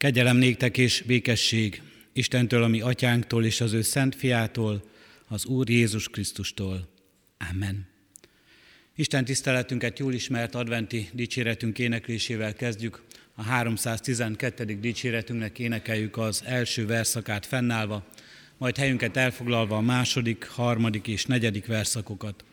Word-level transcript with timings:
Kegyelem 0.00 0.36
néktek 0.36 0.78
és 0.78 1.02
békesség 1.06 1.82
Istentől, 2.12 2.62
ami 2.62 2.80
atyánktól 2.80 3.44
és 3.44 3.60
az 3.60 3.72
ő 3.72 3.82
szent 3.82 4.14
fiától, 4.14 4.82
az 5.28 5.44
Úr 5.44 5.70
Jézus 5.70 6.08
Krisztustól. 6.08 6.88
Amen. 7.50 7.88
Isten 8.96 9.24
tiszteletünket 9.24 9.98
jól 9.98 10.12
ismert 10.12 10.54
adventi 10.54 11.08
dicséretünk 11.12 11.78
éneklésével 11.78 12.54
kezdjük. 12.54 13.02
A 13.34 13.42
312. 13.42 14.64
dicséretünknek 14.64 15.58
énekeljük 15.58 16.16
az 16.16 16.42
első 16.44 16.86
verszakát 16.86 17.46
fennállva, 17.46 18.06
majd 18.58 18.76
helyünket 18.76 19.16
elfoglalva 19.16 19.76
a 19.76 19.80
második, 19.80 20.46
harmadik 20.48 21.06
és 21.06 21.24
negyedik 21.26 21.66
verszakokat. 21.66 22.44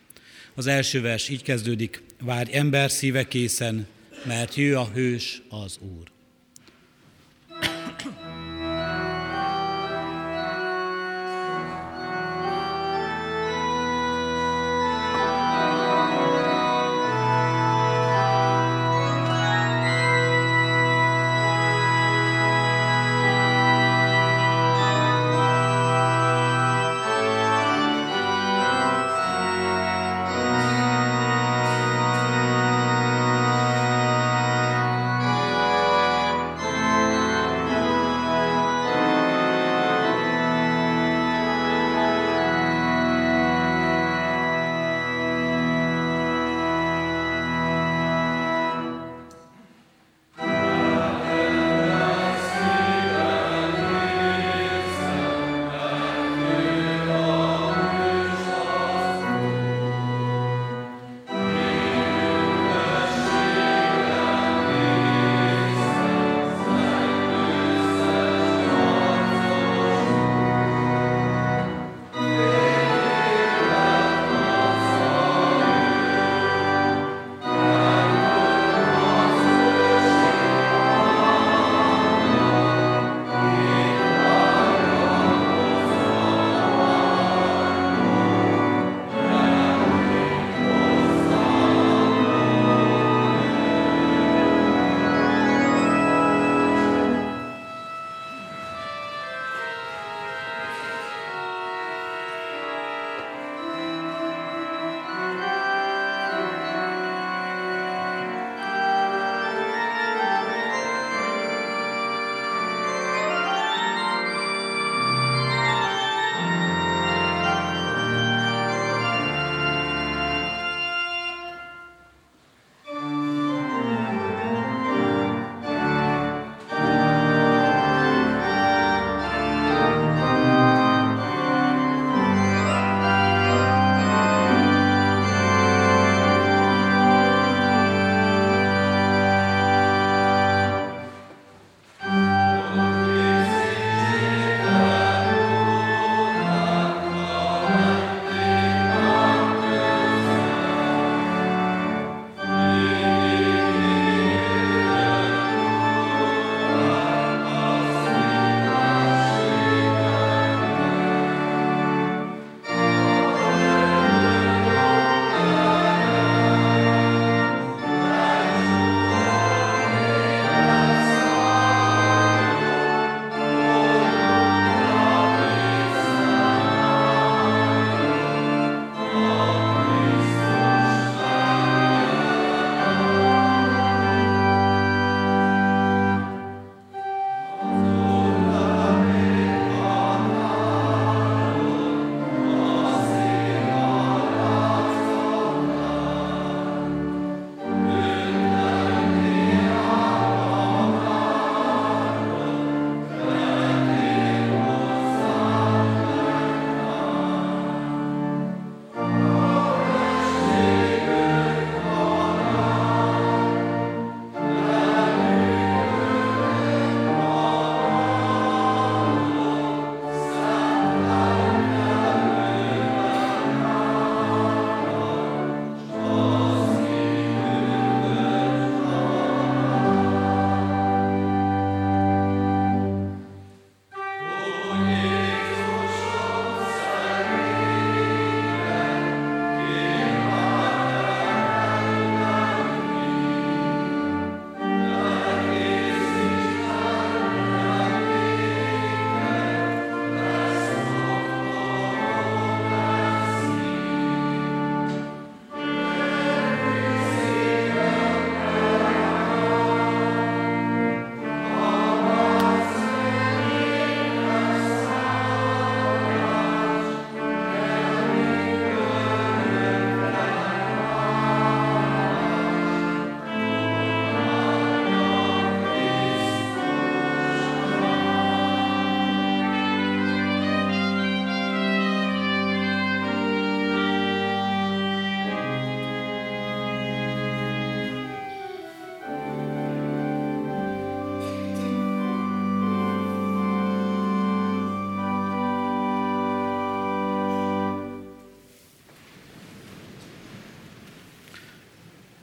Az 0.54 0.66
első 0.68 1.02
vers 1.02 1.29
így 1.29 1.43
kezdődik, 1.43 2.04
várj 2.21 2.54
ember 2.54 2.91
szíve 2.91 3.27
készen, 3.27 3.88
mert 4.25 4.55
jő 4.55 4.77
a 4.77 4.89
hős 4.93 5.41
az 5.50 5.77
Úr. 5.98 6.16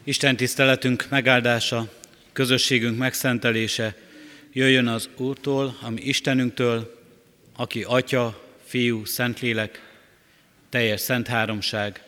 Isten 0.06 0.36
tiszteletünk 0.36 1.06
megáldása, 1.10 1.92
közösségünk 2.32 2.98
megszentelése 2.98 3.96
jöjjön 4.52 4.86
az 4.86 5.08
Úrtól, 5.16 5.78
ami 5.80 6.00
Istenünktől, 6.00 7.00
aki 7.56 7.82
Atya, 7.82 8.42
Fiú, 8.64 9.04
Szentlélek, 9.04 9.82
teljes 10.68 11.00
szent 11.00 11.26
háromság, 11.26 12.02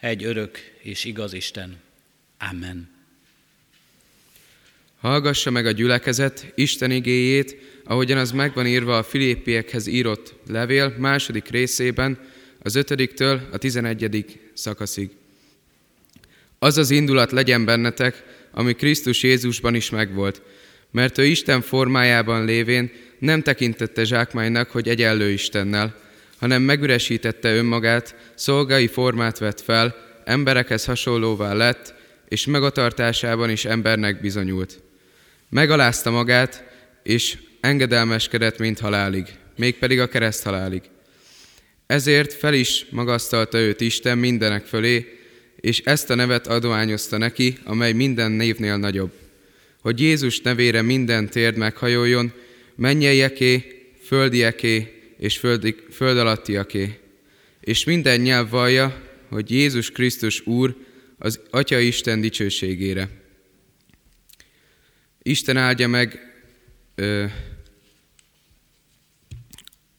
egy 0.00 0.24
örök 0.24 0.58
és 0.82 1.04
igaz 1.04 1.32
Isten. 1.32 1.76
Amen. 2.50 2.90
Hallgassa 5.00 5.50
meg 5.50 5.66
a 5.66 5.70
gyülekezet 5.70 6.52
Isten 6.54 6.90
igéjét, 6.90 7.56
ahogyan 7.84 8.18
az 8.18 8.30
megvan 8.30 8.66
írva 8.66 8.98
a 8.98 9.02
Filippiekhez 9.02 9.86
írott 9.86 10.34
levél 10.46 10.94
második 10.98 11.48
részében, 11.48 12.18
az 12.62 12.74
ötödiktől 12.74 13.48
a 13.52 13.58
tizenegyedik 13.58 14.50
szakaszig. 14.54 15.17
Az 16.58 16.78
az 16.78 16.90
indulat 16.90 17.32
legyen 17.32 17.64
bennetek, 17.64 18.22
ami 18.52 18.72
Krisztus 18.72 19.22
Jézusban 19.22 19.74
is 19.74 19.90
megvolt, 19.90 20.42
mert 20.90 21.18
ő 21.18 21.24
Isten 21.24 21.60
formájában 21.60 22.44
lévén 22.44 22.90
nem 23.18 23.42
tekintette 23.42 24.04
zsákmánynak, 24.04 24.70
hogy 24.70 24.88
egyenlő 24.88 25.30
Istennel, 25.30 25.96
hanem 26.38 26.62
megüresítette 26.62 27.54
önmagát, 27.54 28.14
szolgai 28.34 28.86
formát 28.86 29.38
vett 29.38 29.60
fel, 29.60 29.96
emberekhez 30.24 30.84
hasonlóvá 30.84 31.52
lett, 31.52 31.94
és 32.28 32.46
megatartásában 32.46 33.50
is 33.50 33.64
embernek 33.64 34.20
bizonyult. 34.20 34.80
Megalázta 35.50 36.10
magát, 36.10 36.64
és 37.02 37.38
engedelmeskedett, 37.60 38.58
mint 38.58 38.78
halálig, 38.78 39.26
mégpedig 39.56 40.00
a 40.00 40.08
kereszt 40.08 40.42
halálig. 40.42 40.82
Ezért 41.86 42.32
fel 42.32 42.54
is 42.54 42.86
magasztalta 42.90 43.58
őt 43.58 43.80
Isten 43.80 44.18
mindenek 44.18 44.66
fölé, 44.66 45.17
és 45.60 45.80
ezt 45.80 46.10
a 46.10 46.14
nevet 46.14 46.46
adományozta 46.46 47.18
neki, 47.18 47.58
amely 47.64 47.92
minden 47.92 48.32
névnél 48.32 48.76
nagyobb. 48.76 49.12
Hogy 49.80 50.00
Jézus 50.00 50.40
nevére 50.40 50.82
minden 50.82 51.28
térd 51.28 51.56
meghajoljon, 51.56 52.32
mennyeieké, 52.74 53.82
földieké 54.02 55.02
és 55.18 55.38
földi, 55.38 55.76
föld 55.90 56.18
alattiaké. 56.18 56.98
És 57.60 57.84
minden 57.84 58.20
nyelv 58.20 58.50
vallja, 58.50 59.02
hogy 59.28 59.50
Jézus 59.50 59.90
Krisztus 59.90 60.46
Úr 60.46 60.76
az 61.18 61.40
Atya 61.50 61.78
Isten 61.78 62.20
dicsőségére. 62.20 63.08
Isten 65.22 65.56
áldja 65.56 65.88
meg 65.88 66.32
ö, 66.94 67.24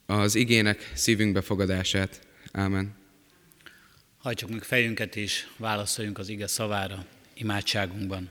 az 0.06 0.36
igének 0.36 0.92
szívünkbe 0.94 1.42
fogadását. 1.42 2.28
Ámen. 2.52 2.99
Hajtsuk 4.20 4.50
meg 4.50 4.64
fejünket 4.64 5.16
és 5.16 5.48
válaszoljunk 5.58 6.18
az 6.18 6.30
ige 6.30 6.48
szavára 6.48 7.06
imádságunkban. 7.34 8.30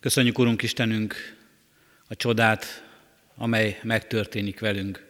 Köszönjük, 0.00 0.38
Urunk 0.38 0.62
Istenünk, 0.62 1.36
a 2.06 2.16
csodát, 2.16 2.84
amely 3.36 3.80
megtörténik 3.82 4.60
velünk. 4.60 5.06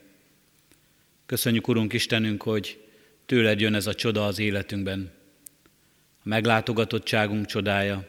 Köszönjük, 1.26 1.68
Urunk 1.68 1.92
Istenünk, 1.92 2.42
hogy 2.42 2.84
tőled 3.26 3.60
jön 3.60 3.74
ez 3.74 3.86
a 3.86 3.94
csoda 3.94 4.26
az 4.26 4.38
életünkben. 4.38 5.12
A 6.18 6.28
meglátogatottságunk 6.28 7.46
csodája, 7.46 8.08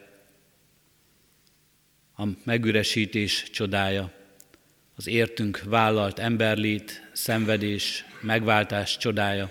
a 2.16 2.24
megüresítés 2.44 3.50
csodája, 3.50 4.12
az 4.96 5.06
értünk 5.06 5.62
vállalt 5.64 6.18
emberlét, 6.18 7.08
szenvedés, 7.12 8.04
megváltás 8.20 8.96
csodája, 8.96 9.50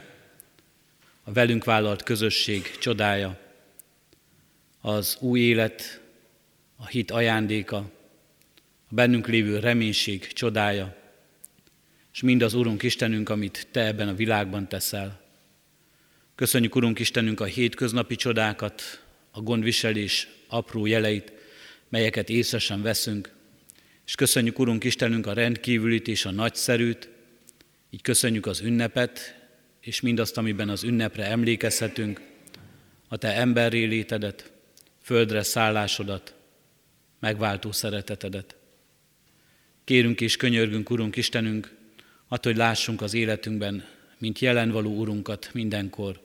a 1.24 1.32
velünk 1.32 1.64
vállalt 1.64 2.04
közösség 2.04 2.78
csodája, 2.78 3.40
az 4.82 5.18
új 5.20 5.40
élet, 5.40 6.02
a 6.76 6.88
hit 6.88 7.12
ajándéka, 7.12 7.78
a 8.90 8.94
bennünk 8.94 9.28
lévő 9.28 9.60
reménység 9.60 10.28
csodája, 10.28 10.96
és 12.14 12.22
mind 12.22 12.42
az 12.42 12.54
Urunk 12.54 12.84
Istenünk, 12.84 13.30
amit 13.30 13.68
Te 13.72 13.86
ebben 13.86 14.08
a 14.08 14.16
világban 14.16 14.68
teszel. 14.68 15.22
Köszönjük, 16.36 16.76
Urunk 16.76 17.00
Istenünk, 17.00 17.40
a 17.40 17.46
hétköznapi 17.46 18.16
csodákat, 18.16 19.04
a 19.32 19.42
gondviselés 19.42 20.28
apró 20.48 20.86
jeleit, 20.86 21.34
melyeket 21.90 22.30
észre 22.30 22.60
sem 22.60 22.82
veszünk, 22.82 23.35
és 24.06 24.16
köszönjük, 24.16 24.60
Urunk 24.60 24.84
Istenünk, 24.84 25.28
a 25.28 25.34
rendkívülit 25.34 26.08
és 26.08 26.26
a 26.26 26.32
nagyszerűt, 26.32 27.10
így 27.90 28.02
köszönjük 28.02 28.46
az 28.46 28.62
ünnepet, 28.62 29.44
és 29.82 30.02
mindazt, 30.02 30.38
amiben 30.38 30.70
az 30.70 30.84
ünnepre 30.84 31.26
emlékezhetünk, 31.26 32.22
a 33.08 33.18
Te 33.18 33.36
emberré 33.36 33.84
létedet, 33.84 34.52
földre 35.02 35.44
szállásodat, 35.44 36.34
megváltó 37.20 37.72
szeretetedet. 37.72 38.56
Kérünk 39.84 40.22
és 40.22 40.38
könyörgünk, 40.38 40.90
Urunk 40.90 41.16
Istenünk, 41.16 41.76
attól, 42.28 42.52
hogy 42.52 42.62
lássunk 42.62 43.02
az 43.02 43.14
életünkben, 43.14 43.86
mint 44.18 44.40
jelenvaló 44.40 44.98
Urunkat 44.98 45.50
mindenkor. 45.54 46.22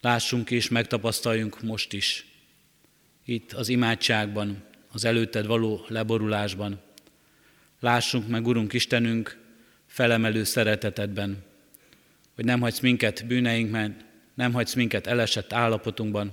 Lássunk 0.00 0.50
és 0.50 0.68
megtapasztaljunk 0.68 1.62
most 1.62 1.92
is, 1.92 2.26
itt 3.24 3.52
az 3.52 3.68
imádságban, 3.68 4.62
az 4.92 5.04
előtted 5.04 5.46
való 5.46 5.84
leborulásban. 5.88 6.80
Lássunk 7.80 8.28
meg, 8.28 8.46
Urunk 8.46 8.72
Istenünk, 8.72 9.38
felemelő 9.86 10.44
szeretetedben, 10.44 11.42
hogy 12.34 12.44
nem 12.44 12.60
hagysz 12.60 12.80
minket 12.80 13.26
bűneinkben, 13.26 13.96
nem 14.34 14.52
hagysz 14.52 14.74
minket 14.74 15.06
elesett 15.06 15.52
állapotunkban, 15.52 16.32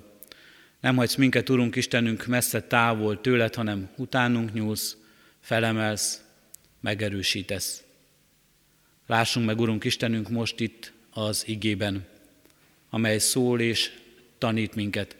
nem 0.80 0.96
hagysz 0.96 1.16
minket, 1.16 1.50
Urunk 1.50 1.76
Istenünk, 1.76 2.26
messze 2.26 2.62
távol 2.62 3.22
tőled, 3.22 3.56
hanem 3.56 3.90
utánunk 3.96 4.54
nyúlsz, 4.54 4.98
felemelsz, 5.40 6.22
megerősítesz. 6.80 7.84
Lássunk 9.08 9.46
meg, 9.46 9.60
Urunk 9.60 9.84
Istenünk, 9.84 10.30
most 10.30 10.60
itt 10.60 10.92
az 11.12 11.44
igében, 11.48 12.06
amely 12.90 13.18
szól 13.18 13.60
és 13.60 13.92
tanít 14.38 14.76
minket, 14.76 15.16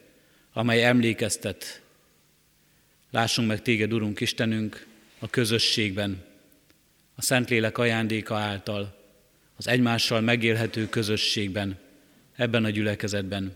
amely 0.54 0.86
emlékeztet. 0.86 1.82
Lássunk 3.12 3.48
meg 3.48 3.62
téged, 3.62 3.94
Urunk 3.94 4.20
Istenünk, 4.20 4.86
a 5.20 5.30
közösségben, 5.30 6.24
a 7.16 7.22
Szentlélek 7.22 7.78
ajándéka 7.78 8.36
által, 8.36 8.96
az 9.56 9.68
egymással 9.68 10.22
megélhető 10.22 10.90
közösségben, 10.90 11.78
ebben 12.36 12.64
a 12.64 12.70
gyülekezetben. 12.70 13.56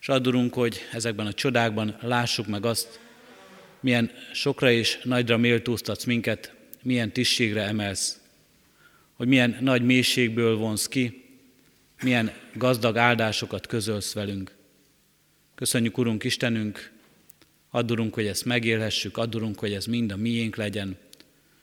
És 0.00 0.08
adurunk, 0.08 0.54
hogy 0.54 0.80
ezekben 0.92 1.26
a 1.26 1.32
csodákban 1.32 1.96
lássuk 2.00 2.46
meg 2.46 2.64
azt, 2.64 3.00
milyen 3.80 4.10
sokra 4.32 4.70
és 4.70 4.98
nagyra 5.02 5.36
méltóztatsz 5.36 6.04
minket, 6.04 6.54
milyen 6.82 7.12
tisztségre 7.12 7.62
emelsz, 7.62 8.20
hogy 9.12 9.26
milyen 9.26 9.56
nagy 9.60 9.82
mélységből 9.82 10.56
vonsz 10.56 10.88
ki, 10.88 11.24
milyen 12.02 12.32
gazdag 12.54 12.96
áldásokat 12.96 13.66
közölsz 13.66 14.12
velünk. 14.12 14.54
Köszönjük, 15.54 15.98
Urunk 15.98 16.24
Istenünk, 16.24 16.92
adurunk, 17.74 18.14
hogy 18.14 18.26
ezt 18.26 18.44
megélhessük, 18.44 19.16
adurunk, 19.16 19.58
hogy 19.58 19.72
ez 19.72 19.86
mind 19.86 20.12
a 20.12 20.16
miénk 20.16 20.56
legyen, 20.56 20.96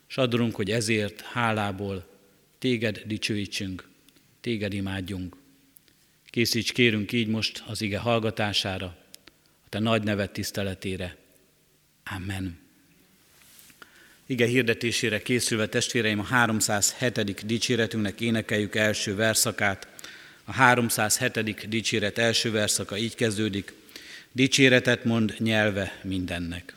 és 0.09 0.17
adurunk, 0.17 0.55
hogy 0.55 0.71
ezért 0.71 1.21
hálából 1.21 2.07
téged 2.59 3.01
dicsőítsünk, 3.05 3.87
téged 4.41 4.73
imádjunk. 4.73 5.35
Készíts 6.25 6.71
kérünk 6.71 7.11
így 7.11 7.27
most 7.27 7.63
az 7.67 7.81
ige 7.81 7.97
hallgatására, 7.97 8.85
a 9.65 9.69
te 9.69 9.79
nagy 9.79 10.03
nevet 10.03 10.31
tiszteletére. 10.31 11.15
Amen. 12.15 12.59
Ige 14.25 14.45
hirdetésére 14.45 15.21
készülve 15.21 15.67
testvéreim 15.67 16.19
a 16.19 16.23
307. 16.23 17.45
dicséretünknek 17.45 18.21
énekeljük 18.21 18.75
első 18.75 19.15
verszakát. 19.15 19.87
A 20.43 20.51
307. 20.51 21.69
dicséret 21.69 22.17
első 22.17 22.51
verszaka 22.51 22.97
így 22.97 23.15
kezdődik. 23.15 23.73
Dicséretet 24.31 25.03
mond 25.03 25.35
nyelve 25.37 25.91
mindennek. 26.03 26.73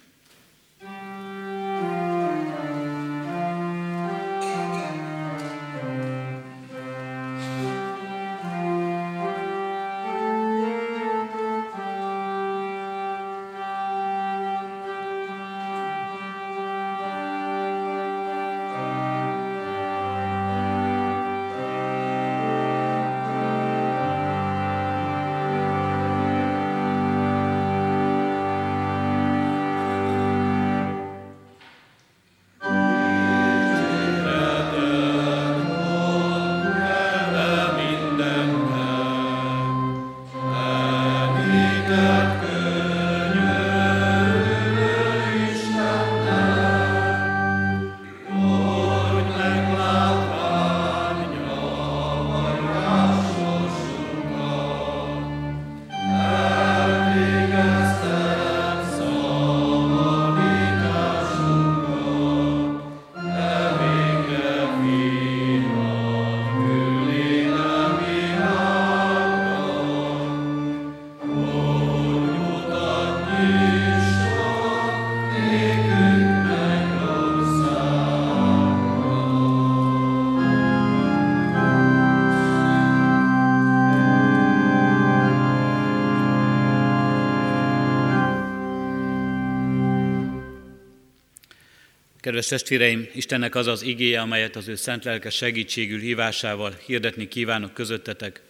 Kedves 92.43 92.61
testvéreim, 92.61 93.09
Istennek 93.15 93.55
az 93.55 93.67
az 93.67 93.83
igéje, 93.83 94.21
amelyet 94.21 94.57
az 94.57 94.69
ő 94.69 94.75
szent 94.75 95.05
lelke 95.05 95.31
segítségül 95.31 96.01
hívásával 96.01 96.75
hirdetni 96.87 97.29
kívánok 97.29 97.75
közöttetek. 97.75 98.41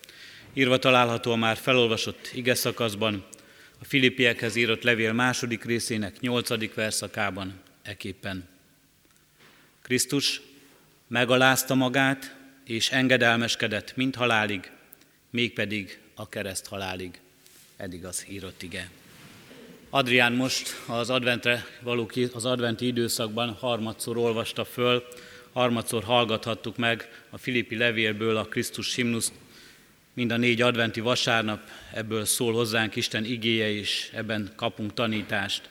Írva 0.53 0.79
található 0.79 1.33
a 1.33 1.37
már 1.37 1.57
felolvasott 1.57 2.31
ige 2.35 2.55
szakaszban, 2.55 3.27
a 3.81 3.85
Filippiekhez 3.85 4.57
írott 4.57 4.83
levél 4.83 5.13
második 5.13 5.65
részének 5.65 6.21
nyolcadik 6.21 6.75
verszakában 6.75 7.61
eképpen. 7.83 8.49
Krisztus 9.83 10.41
megalázta 11.07 11.75
magát, 11.75 12.37
és 12.65 12.91
engedelmeskedett 12.91 13.97
mind 13.97 14.15
halálig, 14.15 14.71
mégpedig 15.31 15.99
a 16.15 16.29
kereszt 16.29 16.67
halálig. 16.67 17.21
Eddig 17.77 18.05
az 18.05 18.27
írott 18.29 18.63
ige. 18.63 18.91
Adrián 19.95 20.33
most 20.33 20.83
az 20.87 21.11
adventre 21.11 21.67
való, 21.83 22.11
az 22.33 22.45
adventi 22.45 22.87
időszakban 22.87 23.53
harmadszor 23.53 24.17
olvasta 24.17 24.65
föl, 24.65 25.05
harmadszor 25.53 26.05
hallgathattuk 26.05 26.77
meg 26.77 27.09
a 27.31 27.39
Filippi 27.39 27.77
levélből 27.77 28.37
a 28.37 28.45
Krisztus 28.45 28.95
himnuszt, 28.95 29.33
mind 30.15 30.31
a 30.31 30.37
négy 30.37 30.63
adventi 30.63 31.01
vasárnap 31.01 31.61
ebből 31.95 32.25
szól 32.25 32.53
hozzánk 32.53 32.97
Isten 32.97 33.25
igéje, 33.25 33.71
és 33.71 34.11
ebben 34.15 34.53
kapunk 34.57 34.95
tanítást. 34.95 35.69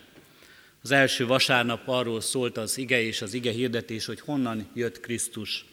Az 0.83 0.91
első 0.91 1.25
vasárnap 1.25 1.87
arról 1.87 2.21
szólt 2.21 2.57
az 2.57 2.77
ige 2.77 3.01
és 3.01 3.21
az 3.21 3.33
ige 3.33 3.51
hirdetés, 3.51 4.05
hogy 4.05 4.19
honnan 4.19 4.69
jött 4.73 4.99
Krisztus, 4.99 5.65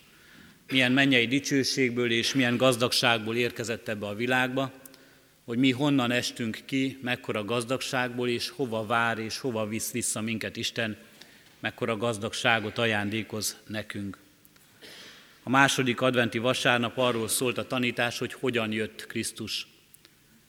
milyen 0.69 0.93
mennyei 0.93 1.27
dicsőségből 1.27 2.11
és 2.11 2.35
milyen 2.35 2.57
gazdagságból 2.57 3.37
érkezett 3.37 3.89
ebbe 3.89 4.07
a 4.07 4.15
világba, 4.15 4.73
hogy 5.49 5.59
mi 5.59 5.71
honnan 5.71 6.11
estünk 6.11 6.59
ki, 6.65 6.99
mekkora 7.03 7.45
gazdagságból, 7.45 8.29
és 8.29 8.49
hova 8.49 8.87
vár, 8.87 9.19
és 9.19 9.39
hova 9.39 9.67
visz 9.67 9.93
vissza 9.93 10.21
minket 10.21 10.57
Isten, 10.57 10.97
mekkora 11.59 11.97
gazdagságot 11.97 12.79
ajándékoz 12.79 13.57
nekünk. 13.67 14.19
A 15.43 15.51
második 15.51 16.01
adventi 16.01 16.39
vasárnap 16.39 16.99
arról 16.99 17.29
szólt 17.29 17.59
a 17.59 17.67
tanítás, 17.67 18.19
hogy 18.19 18.33
hogyan 18.33 18.73
jött 18.73 19.07
Krisztus. 19.07 19.67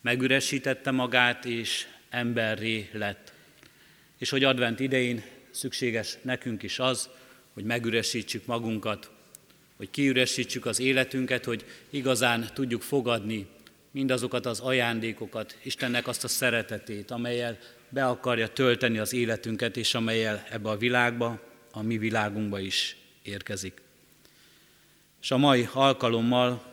Megüresítette 0.01 0.91
magát, 0.91 1.45
és 1.45 1.87
emberré 2.09 2.89
lett. 2.93 3.33
És 4.17 4.29
hogy 4.29 4.43
advent 4.43 4.79
idején 4.79 5.23
szükséges 5.49 6.17
nekünk 6.21 6.63
is 6.63 6.79
az, 6.79 7.09
hogy 7.53 7.63
megüresítsük 7.63 8.45
magunkat, 8.45 9.11
hogy 9.77 9.89
kiüresítsük 9.89 10.65
az 10.65 10.79
életünket, 10.79 11.45
hogy 11.45 11.65
igazán 11.89 12.49
tudjuk 12.53 12.81
fogadni 12.81 13.47
mindazokat 13.91 14.45
az 14.45 14.59
ajándékokat, 14.59 15.57
Istennek 15.63 16.07
azt 16.07 16.23
a 16.23 16.27
szeretetét, 16.27 17.11
amelyel 17.11 17.57
be 17.89 18.05
akarja 18.05 18.47
tölteni 18.47 18.97
az 18.97 19.13
életünket, 19.13 19.77
és 19.77 19.93
amelyel 19.93 20.45
ebbe 20.49 20.69
a 20.69 20.77
világba, 20.77 21.39
a 21.71 21.81
mi 21.81 21.97
világunkba 21.97 22.59
is 22.59 22.97
érkezik. 23.21 23.81
És 25.21 25.31
a 25.31 25.37
mai 25.37 25.69
alkalommal 25.73 26.63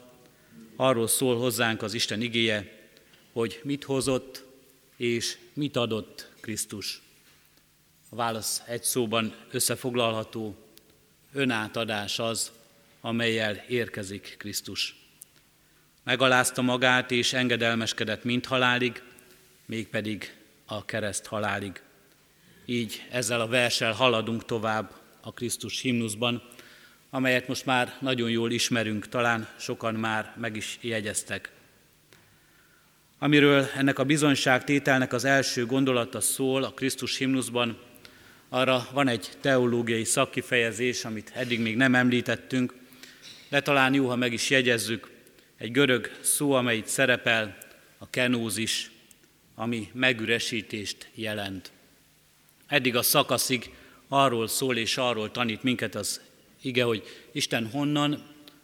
arról 0.76 1.08
szól 1.08 1.38
hozzánk 1.38 1.82
az 1.82 1.94
Isten 1.94 2.20
igéje, 2.20 2.88
hogy 3.32 3.60
mit 3.62 3.84
hozott 3.84 4.44
és 4.96 5.38
mit 5.52 5.76
adott 5.76 6.30
Krisztus. 6.40 7.02
A 8.08 8.16
válasz 8.16 8.62
egy 8.66 8.82
szóban 8.82 9.34
összefoglalható, 9.50 10.56
önátadás 11.32 12.18
az, 12.18 12.52
amelyel 13.00 13.64
érkezik 13.68 14.34
Krisztus. 14.38 15.05
Megalázta 16.06 16.62
magát 16.62 17.10
és 17.10 17.32
engedelmeskedett 17.32 18.24
mint 18.24 18.46
halálig, 18.46 19.02
mégpedig 19.64 20.34
a 20.66 20.84
kereszt 20.84 21.26
halálig. 21.26 21.80
Így 22.64 23.02
ezzel 23.10 23.40
a 23.40 23.46
versel 23.46 23.92
haladunk 23.92 24.44
tovább 24.44 24.90
a 25.20 25.32
Krisztus 25.32 25.80
himnuszban, 25.80 26.42
amelyet 27.10 27.48
most 27.48 27.66
már 27.66 27.94
nagyon 28.00 28.30
jól 28.30 28.50
ismerünk, 28.50 29.08
talán 29.08 29.48
sokan 29.58 29.94
már 29.94 30.34
meg 30.36 30.56
is 30.56 30.78
jegyeztek. 30.80 31.50
Amiről 33.18 33.66
ennek 33.76 33.98
a 33.98 34.04
bizonyságtételnek 34.04 35.12
az 35.12 35.24
első 35.24 35.66
gondolata 35.66 36.20
szól 36.20 36.64
a 36.64 36.74
Krisztus 36.74 37.16
himnuszban, 37.16 37.78
arra 38.48 38.88
van 38.92 39.08
egy 39.08 39.28
teológiai 39.40 40.04
szakkifejezés, 40.04 41.04
amit 41.04 41.32
eddig 41.34 41.60
még 41.60 41.76
nem 41.76 41.94
említettünk, 41.94 42.74
de 43.48 43.60
talán 43.60 43.94
jó, 43.94 44.08
ha 44.08 44.16
meg 44.16 44.32
is 44.32 44.50
jegyezzük, 44.50 45.14
egy 45.56 45.70
görög 45.70 46.18
szó, 46.20 46.52
amely 46.52 46.82
szerepel, 46.86 47.56
a 47.98 48.10
kenózis, 48.10 48.90
ami 49.54 49.90
megüresítést 49.92 51.10
jelent. 51.14 51.72
Eddig 52.66 52.96
a 52.96 53.02
szakaszig 53.02 53.74
arról 54.08 54.48
szól 54.48 54.76
és 54.76 54.96
arról 54.96 55.30
tanít 55.30 55.62
minket 55.62 55.94
az 55.94 56.20
ige, 56.60 56.84
hogy 56.84 57.02
Isten 57.32 57.70
honnan, 57.70 58.22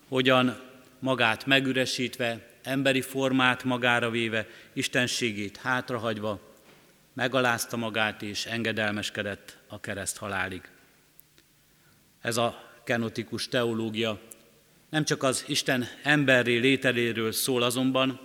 hogyan 0.08 0.61
magát 0.99 1.46
megüresítve, 1.46 2.50
emberi 2.62 3.00
formát 3.00 3.64
magára 3.64 4.11
véve, 4.11 4.46
istenségét 4.72 5.56
hátrahagyva, 5.56 6.40
megalázta 7.12 7.76
magát 7.76 8.22
és 8.22 8.46
engedelmeskedett 8.46 9.56
a 9.66 9.80
kereszt 9.80 10.16
halálig. 10.16 10.68
Ez 12.20 12.37
a 12.37 12.70
kenotikus 12.84 13.49
teológia 13.49 14.20
nem 14.92 15.04
csak 15.04 15.22
az 15.22 15.44
Isten 15.46 15.88
emberré 16.02 16.56
lételéről 16.56 17.32
szól 17.32 17.62
azonban, 17.62 18.20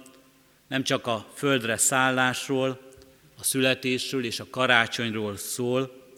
nem 0.67 0.83
csak 0.83 1.07
a 1.07 1.31
földre 1.33 1.77
szállásról, 1.77 2.79
a 3.37 3.43
születésről 3.43 4.25
és 4.25 4.39
a 4.39 4.49
karácsonyról 4.49 5.37
szól, 5.37 6.11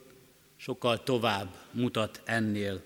sokkal 0.57 1.03
tovább 1.03 1.55
mutat 1.71 2.21
ennél. 2.25 2.83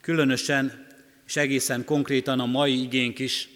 Különösen 0.00 0.86
és 1.26 1.36
egészen 1.36 1.84
konkrétan 1.84 2.40
a 2.40 2.46
mai 2.46 2.82
igénk 2.82 3.18
is 3.18 3.48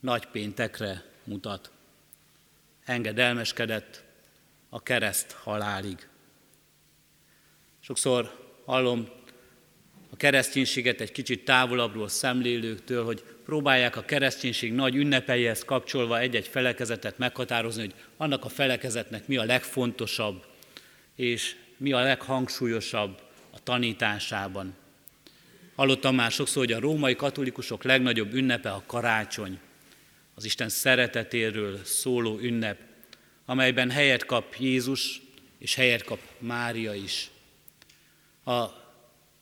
nagypéntekre 0.00 1.04
mutat. 1.24 1.70
Engedelmeskedett 2.84 4.04
a 4.68 4.82
kereszt 4.82 5.32
halálig. 5.32 6.08
Sokszor 7.80 8.52
hallom 8.64 9.17
a 10.10 10.16
kereszténységet 10.16 11.00
egy 11.00 11.12
kicsit 11.12 11.44
távolabbról 11.44 12.08
szemlélőktől, 12.08 13.04
hogy 13.04 13.24
próbálják 13.44 13.96
a 13.96 14.04
kereszténység 14.04 14.72
nagy 14.72 14.94
ünnepeihez 14.94 15.64
kapcsolva 15.64 16.18
egy-egy 16.18 16.46
felekezetet 16.46 17.18
meghatározni, 17.18 17.80
hogy 17.80 17.94
annak 18.16 18.44
a 18.44 18.48
felekezetnek 18.48 19.26
mi 19.26 19.36
a 19.36 19.44
legfontosabb, 19.44 20.46
és 21.16 21.56
mi 21.76 21.92
a 21.92 22.00
leghangsúlyosabb 22.00 23.20
a 23.50 23.62
tanításában. 23.62 24.74
Hallottam 25.76 26.14
már 26.14 26.30
sokszor, 26.30 26.64
hogy 26.64 26.72
a 26.72 26.80
római 26.80 27.16
katolikusok 27.16 27.82
legnagyobb 27.82 28.34
ünnepe 28.34 28.70
a 28.70 28.82
karácsony, 28.86 29.58
az 30.34 30.44
Isten 30.44 30.68
szeretetéről 30.68 31.80
szóló 31.84 32.38
ünnep, 32.38 32.78
amelyben 33.46 33.90
helyet 33.90 34.24
kap 34.24 34.54
Jézus, 34.58 35.20
és 35.58 35.74
helyet 35.74 36.02
kap 36.02 36.18
Mária 36.38 36.94
is. 36.94 37.30
A 38.44 38.66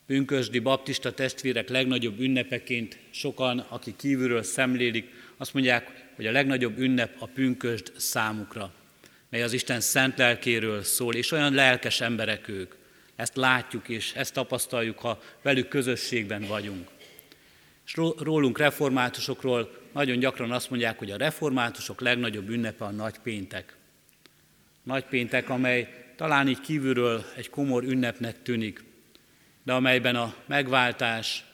pünkösdi 0.06 0.58
baptista 0.58 1.12
testvérek 1.12 1.68
legnagyobb 1.68 2.20
ünnepeként 2.20 2.98
sokan, 3.10 3.58
akik 3.58 3.96
kívülről 3.96 4.42
szemlélik, 4.42 5.10
azt 5.36 5.54
mondják, 5.54 6.06
hogy 6.16 6.26
a 6.26 6.32
legnagyobb 6.32 6.78
ünnep 6.78 7.16
a 7.18 7.26
pünkösd 7.26 7.92
számukra, 7.96 8.72
mely 9.28 9.42
az 9.42 9.52
Isten 9.52 9.80
szent 9.80 10.18
lelkéről 10.18 10.82
szól, 10.82 11.14
és 11.14 11.32
olyan 11.32 11.54
lelkes 11.54 12.00
emberek 12.00 12.48
ők. 12.48 12.74
Ezt 13.16 13.36
látjuk 13.36 13.88
és 13.88 14.12
ezt 14.14 14.32
tapasztaljuk, 14.32 14.98
ha 14.98 15.22
velük 15.42 15.68
közösségben 15.68 16.42
vagyunk. 16.46 16.88
És 17.86 17.94
rólunk 18.18 18.58
reformátusokról 18.58 19.70
nagyon 19.92 20.18
gyakran 20.18 20.52
azt 20.52 20.70
mondják, 20.70 20.98
hogy 20.98 21.10
a 21.10 21.16
reformátusok 21.16 22.00
legnagyobb 22.00 22.48
ünnepe 22.48 22.84
a 22.84 22.90
nagy 22.90 23.18
péntek. 23.18 23.76
Nagy 24.82 25.04
péntek, 25.04 25.48
amely 25.48 26.04
talán 26.16 26.48
így 26.48 26.60
kívülről 26.60 27.24
egy 27.36 27.50
komor 27.50 27.84
ünnepnek 27.84 28.42
tűnik, 28.42 28.84
de 29.66 29.72
amelyben 29.72 30.16
a 30.16 30.34
megváltás, 30.44 31.44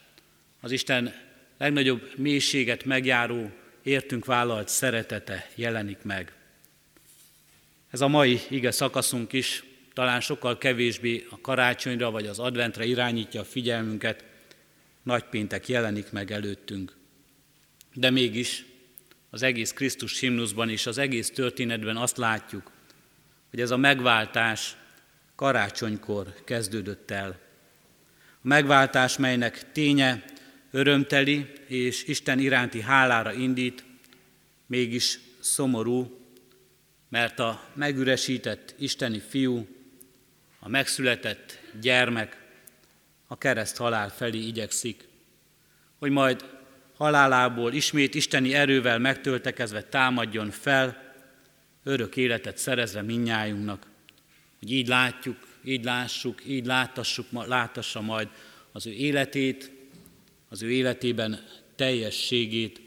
az 0.60 0.70
Isten 0.70 1.14
legnagyobb 1.58 2.10
mélységet 2.16 2.84
megjáró, 2.84 3.50
értünk 3.82 4.24
vállalt 4.24 4.68
szeretete 4.68 5.48
jelenik 5.54 6.02
meg. 6.02 6.32
Ez 7.90 8.00
a 8.00 8.08
mai 8.08 8.40
ige 8.48 8.70
szakaszunk 8.70 9.32
is 9.32 9.64
talán 9.92 10.20
sokkal 10.20 10.58
kevésbé 10.58 11.26
a 11.30 11.40
karácsonyra 11.40 12.10
vagy 12.10 12.26
az 12.26 12.38
adventre 12.38 12.84
irányítja 12.84 13.40
a 13.40 13.44
figyelmünket, 13.44 14.24
nagypéntek 15.02 15.68
jelenik 15.68 16.10
meg 16.10 16.30
előttünk. 16.30 16.96
De 17.94 18.10
mégis 18.10 18.64
az 19.30 19.42
egész 19.42 19.72
Krisztus 19.72 20.20
himnuszban 20.20 20.70
és 20.70 20.86
az 20.86 20.98
egész 20.98 21.30
történetben 21.30 21.96
azt 21.96 22.16
látjuk, 22.16 22.70
hogy 23.50 23.60
ez 23.60 23.70
a 23.70 23.76
megváltás 23.76 24.76
karácsonykor 25.34 26.34
kezdődött 26.44 27.10
el. 27.10 27.50
Megváltás, 28.42 29.16
melynek 29.16 29.72
ténye 29.72 30.24
örömteli 30.70 31.52
és 31.66 32.04
Isten 32.04 32.38
iránti 32.38 32.80
hálára 32.80 33.32
indít, 33.32 33.84
mégis 34.66 35.18
szomorú, 35.40 36.20
mert 37.08 37.38
a 37.38 37.62
megüresített 37.74 38.74
isteni 38.78 39.22
fiú, 39.28 39.66
a 40.58 40.68
megszületett 40.68 41.58
gyermek 41.80 42.42
a 43.26 43.38
kereszt 43.38 43.76
halál 43.76 44.08
felé 44.08 44.38
igyekszik, 44.38 45.08
hogy 45.98 46.10
majd 46.10 46.44
halálából 46.96 47.72
ismét 47.72 48.14
isteni 48.14 48.54
erővel 48.54 48.98
megtöltekezve 48.98 49.82
támadjon 49.82 50.50
fel, 50.50 51.14
örök 51.84 52.16
életet 52.16 52.58
szerezve 52.58 53.02
minnyájunknak, 53.02 53.86
hogy 54.58 54.72
így 54.72 54.88
látjuk, 54.88 55.51
így 55.64 55.84
lássuk, 55.84 56.42
így 56.46 56.66
látassuk, 56.66 57.26
látassa 57.32 58.00
majd 58.00 58.28
az 58.72 58.86
ő 58.86 58.92
életét, 58.92 59.70
az 60.48 60.62
ő 60.62 60.70
életében 60.70 61.46
teljességét 61.76 62.80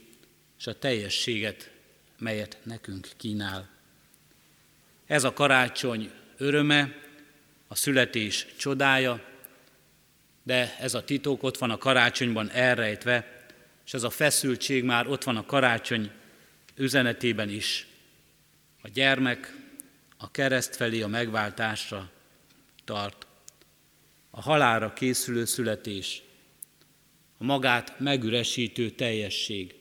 és 0.58 0.68
a 0.68 0.80
teljességet, 0.80 1.72
melyet 2.18 2.58
nekünk 2.64 3.10
kínál. 3.18 3.70
Ez 5.06 5.24
a 5.24 5.34
karácsony 5.34 6.12
öröme, 6.38 7.04
a 7.68 7.76
születés 7.76 8.48
csodája, 8.58 9.24
de 10.44 10.78
ez 10.80 10.94
a 10.94 11.04
titok 11.04 11.44
ott 11.44 11.58
van 11.58 11.70
a 11.70 11.78
karácsonyban 11.78 12.50
elrejtve, 12.50 13.46
és 13.86 13.94
ez 13.94 14.04
a 14.04 14.10
feszültség 14.10 14.84
már 14.84 15.08
ott 15.08 15.24
van 15.24 15.38
a 15.38 15.46
karácsony 15.46 16.12
üzenetében 16.76 17.50
is. 17.50 17.88
A 18.82 18.88
gyermek 18.88 19.56
a 20.18 20.32
kereszt 20.32 20.76
felé 20.76 21.02
a 21.02 21.08
megváltásra 21.08 22.10
tart. 22.86 23.28
A 24.30 24.42
halára 24.42 24.94
készülő 24.94 25.46
születés, 25.46 26.24
a 27.38 27.44
magát 27.44 28.00
megüresítő 28.00 28.90
teljesség, 28.90 29.76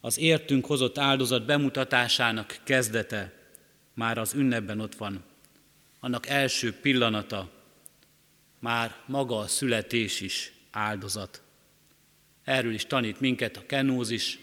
az 0.00 0.18
értünk 0.18 0.66
hozott 0.66 0.98
áldozat 0.98 1.46
bemutatásának 1.46 2.60
kezdete 2.64 3.32
már 3.94 4.18
az 4.18 4.34
ünnepben 4.34 4.80
ott 4.80 4.94
van. 4.94 5.24
Annak 6.00 6.26
első 6.26 6.72
pillanata, 6.72 7.50
már 8.58 8.96
maga 9.06 9.38
a 9.38 9.46
születés 9.46 10.20
is 10.20 10.52
áldozat. 10.70 11.42
Erről 12.44 12.72
is 12.72 12.86
tanít 12.86 13.20
minket 13.20 13.56
a 13.56 13.66
kenózis, 13.66 14.38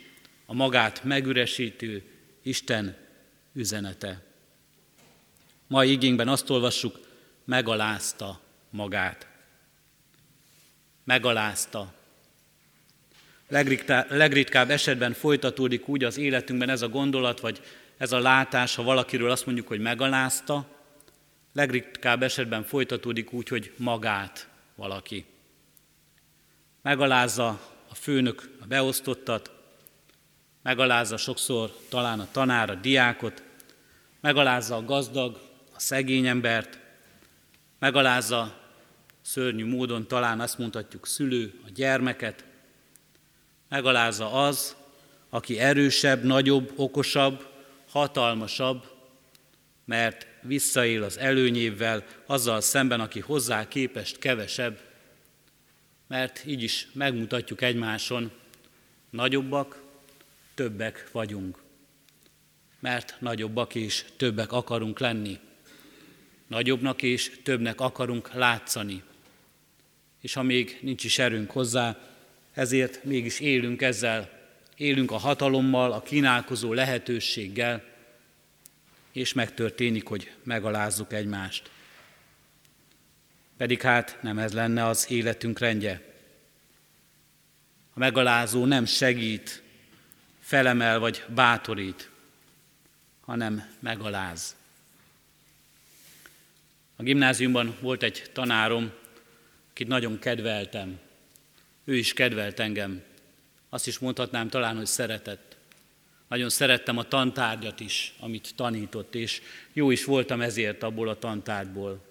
a 0.46 0.54
magát 0.54 1.04
megüresítő 1.04 2.04
Isten 2.42 2.98
üzenete. 3.54 4.24
Mai 5.68 5.92
igényben 5.92 6.28
azt 6.28 6.50
olvassuk, 6.50 7.00
megalázta 7.52 8.40
magát. 8.70 9.28
Megalázta. 11.04 11.94
Legritkább 14.10 14.70
esetben 14.70 15.14
folytatódik 15.14 15.88
úgy 15.88 16.04
az 16.04 16.18
életünkben 16.18 16.70
ez 16.70 16.82
a 16.82 16.90
gondolat, 16.90 17.40
vagy 17.40 17.62
ez 17.98 18.12
a 18.12 18.20
látás, 18.20 18.76
ha 18.76 18.84
valakiről 18.84 19.32
azt 19.32 19.46
mondjuk, 19.46 19.68
hogy 19.68 19.80
megalázta, 19.80 20.66
legritkább 21.54 22.24
esetben 22.24 22.64
folytatódik 22.64 23.34
úgy, 23.34 23.48
hogy 23.48 23.74
magát 23.78 24.48
valaki. 24.76 25.26
Megalázza 26.82 27.48
a 27.90 27.96
főnök 27.96 28.58
a 28.62 28.66
beosztottat, 28.66 29.52
megalázza 30.62 31.18
sokszor 31.18 31.76
talán 31.90 32.20
a 32.20 32.28
tanár, 32.32 32.70
a 32.70 32.76
diákot, 32.76 33.44
megalázza 34.22 34.76
a 34.76 34.86
gazdag, 34.86 35.40
a 35.76 35.80
szegény 35.80 36.28
embert, 36.28 36.80
megalázza 37.82 38.58
szörnyű 39.22 39.66
módon 39.66 40.08
talán 40.08 40.40
azt 40.40 40.58
mondhatjuk 40.58 41.08
szülő, 41.08 41.54
a 41.66 41.70
gyermeket, 41.74 42.46
megalázza 43.70 44.32
az, 44.32 44.76
aki 45.30 45.60
erősebb, 45.60 46.24
nagyobb, 46.24 46.72
okosabb, 46.76 47.48
hatalmasabb, 47.90 48.92
mert 49.86 50.28
visszaél 50.42 51.04
az 51.04 51.18
előnyével, 51.18 52.06
azzal 52.26 52.62
szemben, 52.62 53.00
aki 53.00 53.20
hozzá 53.20 53.68
képest 53.68 54.18
kevesebb, 54.18 54.80
mert 56.08 56.44
így 56.46 56.64
is 56.64 56.88
megmutatjuk 56.94 57.62
egymáson, 57.62 58.32
nagyobbak, 59.10 59.82
többek 60.54 61.10
vagyunk. 61.12 61.62
Mert 62.80 63.16
nagyobbak 63.20 63.76
és 63.76 64.06
többek 64.18 64.52
akarunk 64.52 65.00
lenni. 65.00 65.40
Nagyobbnak 66.52 67.02
és 67.02 67.32
többnek 67.44 67.82
akarunk 67.82 68.34
látszani. 68.34 69.04
És 70.22 70.34
ha 70.34 70.44
még 70.44 70.78
nincs 70.82 71.04
is 71.04 71.20
erőnk 71.20 71.52
hozzá, 71.52 72.00
ezért 72.54 73.04
mégis 73.04 73.40
élünk 73.40 73.82
ezzel, 73.82 74.30
élünk 74.76 75.12
a 75.12 75.18
hatalommal, 75.18 75.92
a 75.92 76.02
kínálkozó 76.02 76.74
lehetőséggel, 76.74 77.84
és 79.12 79.34
megtörténik, 79.34 80.08
hogy 80.08 80.32
megalázzuk 80.44 81.14
egymást. 81.14 81.72
Pedig 83.58 83.82
hát 83.82 84.18
nem 84.22 84.38
ez 84.38 84.54
lenne 84.54 84.86
az 84.86 85.12
életünk 85.12 85.60
rendje. 85.60 86.14
A 87.94 88.00
megalázó 88.00 88.66
nem 88.66 88.86
segít, 88.86 89.64
felemel 90.40 91.00
vagy 91.00 91.24
bátorít, 91.28 92.10
hanem 93.22 93.76
megaláz. 93.80 94.60
A 97.02 97.04
gimnáziumban 97.04 97.76
volt 97.80 98.04
egy 98.04 98.24
tanárom, 98.34 98.92
akit 99.72 99.88
nagyon 99.88 100.20
kedveltem. 100.20 101.00
Ő 101.84 101.96
is 101.96 102.14
kedvelt 102.14 102.60
engem. 102.60 103.02
Azt 103.70 103.88
is 103.88 104.00
mondhatnám 104.00 104.50
talán, 104.50 104.76
hogy 104.76 104.86
szeretett. 104.86 105.58
Nagyon 106.28 106.50
szerettem 106.50 106.98
a 106.98 107.04
tantárgyat 107.04 107.80
is, 107.80 108.14
amit 108.20 108.52
tanított, 108.56 109.16
és 109.16 109.42
jó 109.74 109.92
is 109.92 110.06
voltam 110.06 110.42
ezért 110.42 110.84
abból 110.84 111.10
a 111.10 111.20
tantárgyból. 111.20 112.02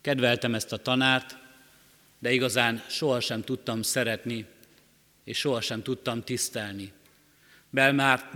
Kedveltem 0.00 0.54
ezt 0.54 0.72
a 0.72 0.76
tanárt, 0.76 1.36
de 2.18 2.32
igazán 2.32 2.82
sohasem 2.88 3.42
tudtam 3.42 3.82
szeretni, 3.82 4.46
és 5.24 5.38
sohasem 5.38 5.82
tudtam 5.82 6.22
tisztelni. 6.22 6.92
Bár, 7.70 7.94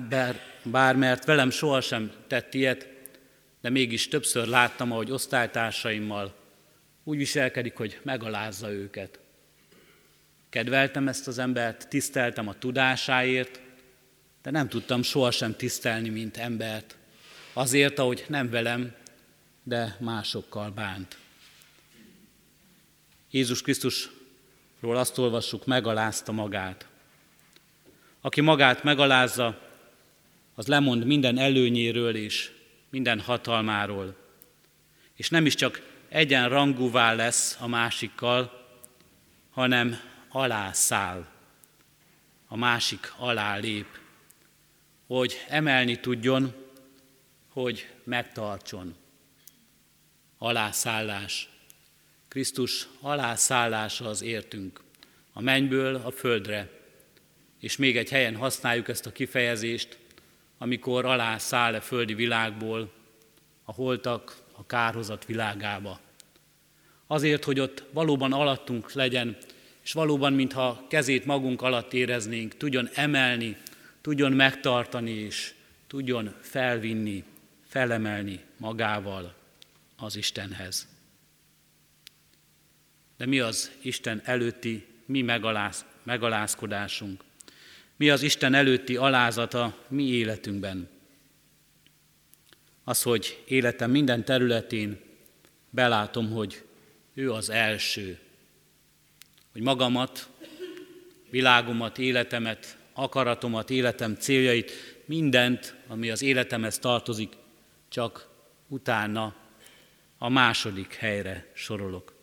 bár, 0.08 0.40
bár 0.62 0.96
mert 0.96 1.24
velem 1.24 1.50
sohasem 1.50 2.12
tett 2.26 2.54
ilyet, 2.54 2.97
de 3.60 3.70
mégis 3.70 4.08
többször 4.08 4.46
láttam, 4.46 4.92
ahogy 4.92 5.10
osztálytársaimmal 5.10 6.34
úgy 7.04 7.16
viselkedik, 7.16 7.76
hogy 7.76 8.00
megalázza 8.02 8.72
őket. 8.72 9.18
Kedveltem 10.48 11.08
ezt 11.08 11.26
az 11.26 11.38
embert, 11.38 11.88
tiszteltem 11.88 12.48
a 12.48 12.58
tudásáért, 12.58 13.60
de 14.42 14.50
nem 14.50 14.68
tudtam 14.68 15.02
sohasem 15.02 15.56
tisztelni, 15.56 16.08
mint 16.08 16.36
embert. 16.36 16.96
Azért, 17.52 17.98
ahogy 17.98 18.24
nem 18.28 18.50
velem, 18.50 18.94
de 19.62 19.96
másokkal 20.00 20.70
bánt. 20.70 21.16
Jézus 23.30 23.62
Krisztusról 23.62 24.96
azt 24.96 25.18
olvassuk, 25.18 25.66
megalázta 25.66 26.32
magát. 26.32 26.86
Aki 28.20 28.40
magát 28.40 28.82
megalázza, 28.82 29.60
az 30.54 30.66
lemond 30.66 31.04
minden 31.04 31.38
előnyéről 31.38 32.16
és 32.16 32.50
minden 32.90 33.20
hatalmáról. 33.20 34.16
És 35.14 35.30
nem 35.30 35.46
is 35.46 35.54
csak 35.54 35.82
egyenrangúvá 36.08 37.14
lesz 37.14 37.56
a 37.60 37.66
másikkal, 37.66 38.66
hanem 39.50 40.00
alászáll, 40.28 41.26
a 42.46 42.56
másik 42.56 43.12
alá 43.16 43.56
lép, 43.56 43.86
hogy 45.06 45.44
emelni 45.48 46.00
tudjon, 46.00 46.54
hogy 47.48 47.88
megtartson. 48.04 48.94
Alászállás. 50.38 51.48
Krisztus 52.28 52.88
alászállása 53.00 54.08
az 54.08 54.22
értünk, 54.22 54.80
a 55.32 55.40
mennyből 55.40 55.94
a 55.94 56.10
földre. 56.10 56.70
És 57.60 57.76
még 57.76 57.96
egy 57.96 58.10
helyen 58.10 58.36
használjuk 58.36 58.88
ezt 58.88 59.06
a 59.06 59.12
kifejezést, 59.12 59.98
amikor 60.58 61.04
alászáll 61.04 61.74
a 61.74 61.80
földi 61.80 62.14
világból 62.14 62.92
a 63.64 63.72
holtak 63.72 64.36
a 64.52 64.66
kárhozat 64.66 65.24
világába. 65.24 66.00
Azért, 67.06 67.44
hogy 67.44 67.60
ott 67.60 67.84
valóban 67.92 68.32
alattunk 68.32 68.92
legyen 68.92 69.36
és 69.88 69.92
valóban, 69.92 70.32
mintha 70.32 70.86
kezét 70.88 71.24
magunk 71.24 71.62
alatt 71.62 71.92
éreznénk, 71.92 72.56
tudjon 72.56 72.88
emelni, 72.94 73.56
tudjon 74.00 74.32
megtartani, 74.32 75.10
és 75.10 75.54
tudjon 75.86 76.34
felvinni, 76.40 77.24
felemelni 77.66 78.40
magával 78.56 79.34
az 79.96 80.16
Istenhez. 80.16 80.88
De 83.16 83.26
mi 83.26 83.40
az 83.40 83.70
Isten 83.82 84.20
előtti 84.24 84.86
mi 85.06 85.22
megaláz, 85.22 85.84
megalázkodásunk? 86.02 87.24
Mi 87.98 88.10
az 88.10 88.22
Isten 88.22 88.54
előtti 88.54 88.96
alázata 88.96 89.76
mi 89.88 90.02
életünkben? 90.02 90.88
Az, 92.84 93.02
hogy 93.02 93.42
életem 93.46 93.90
minden 93.90 94.24
területén 94.24 95.00
belátom, 95.70 96.30
hogy 96.30 96.64
ő 97.14 97.32
az 97.32 97.50
első, 97.50 98.18
hogy 99.52 99.62
magamat, 99.62 100.28
világomat, 101.30 101.98
életemet, 101.98 102.78
akaratomat, 102.92 103.70
életem 103.70 104.14
céljait, 104.14 104.72
mindent, 105.04 105.74
ami 105.86 106.10
az 106.10 106.22
életemhez 106.22 106.78
tartozik, 106.78 107.32
csak 107.88 108.28
utána 108.68 109.34
a 110.18 110.28
második 110.28 110.94
helyre 110.94 111.50
sorolok. 111.54 112.14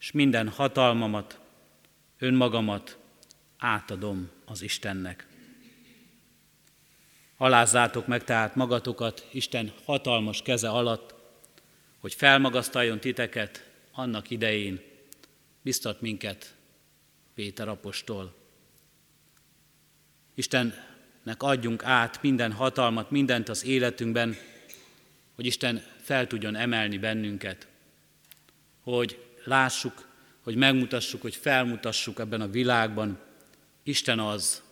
és 0.00 0.10
minden 0.10 0.48
hatalmamat, 0.48 1.38
önmagamat 2.18 2.99
átadom 3.60 4.30
az 4.44 4.62
Istennek. 4.62 5.26
Alázzátok 7.36 8.06
meg 8.06 8.24
tehát 8.24 8.54
magatokat 8.54 9.28
Isten 9.30 9.72
hatalmas 9.84 10.42
keze 10.42 10.68
alatt, 10.68 11.14
hogy 11.98 12.14
felmagasztaljon 12.14 13.00
titeket 13.00 13.70
annak 13.92 14.30
idején, 14.30 14.80
biztat 15.62 16.00
minket 16.00 16.54
Péter 17.34 17.68
apostol. 17.68 18.34
Istennek 20.34 21.36
adjunk 21.38 21.84
át 21.84 22.22
minden 22.22 22.52
hatalmat, 22.52 23.10
mindent 23.10 23.48
az 23.48 23.64
életünkben, 23.64 24.36
hogy 25.34 25.46
Isten 25.46 25.82
fel 26.02 26.26
tudjon 26.26 26.56
emelni 26.56 26.98
bennünket, 26.98 27.68
hogy 28.80 29.24
lássuk, 29.44 30.08
hogy 30.40 30.54
megmutassuk, 30.54 31.22
hogy 31.22 31.36
felmutassuk 31.36 32.18
ebben 32.18 32.40
a 32.40 32.48
világban, 32.48 33.18
Isten 33.82 34.18
az, 34.18 34.62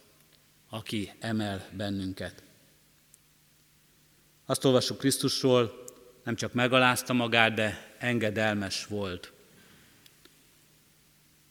aki 0.69 1.13
emel 1.19 1.69
bennünket. 1.73 2.43
Azt 4.47 4.65
olvassuk 4.65 4.99
Krisztusról, 4.99 5.85
nem 6.25 6.37
csak 6.37 6.53
megalázta 6.53 7.13
magát, 7.13 7.55
de 7.55 7.95
engedelmes 7.99 8.87
volt. 8.87 9.33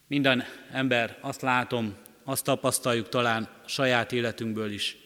Minden 0.07 0.43
ember, 0.71 1.17
azt 1.21 1.41
látom, 1.41 1.95
azt 2.23 2.43
tapasztaljuk 2.43 3.09
talán 3.09 3.49
saját 3.65 4.11
életünkből 4.11 4.71
is. 4.71 4.97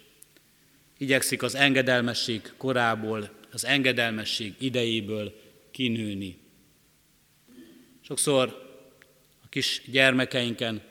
Igyekszik 0.97 1.43
az 1.43 1.55
engedelmesség 1.55 2.53
korából, 2.57 3.29
az 3.51 3.65
engedelmesség 3.65 4.55
idejéből 4.59 5.41
kinőni. 5.71 6.39
Sokszor 8.01 8.69
a 9.43 9.49
kis 9.49 9.81
gyermekeinken 9.85 10.81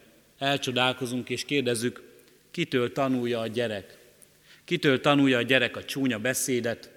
elcsodálkozunk 0.41 1.31
és 1.31 1.45
kérdezzük, 1.45 2.03
kitől 2.51 2.93
tanulja 2.93 3.41
a 3.41 3.47
gyerek. 3.47 3.99
Kitől 4.65 5.01
tanulja 5.01 5.39
a 5.39 5.43
gyerek 5.43 5.77
a 5.77 5.85
csúnya 5.85 6.19
beszédet, 6.19 6.91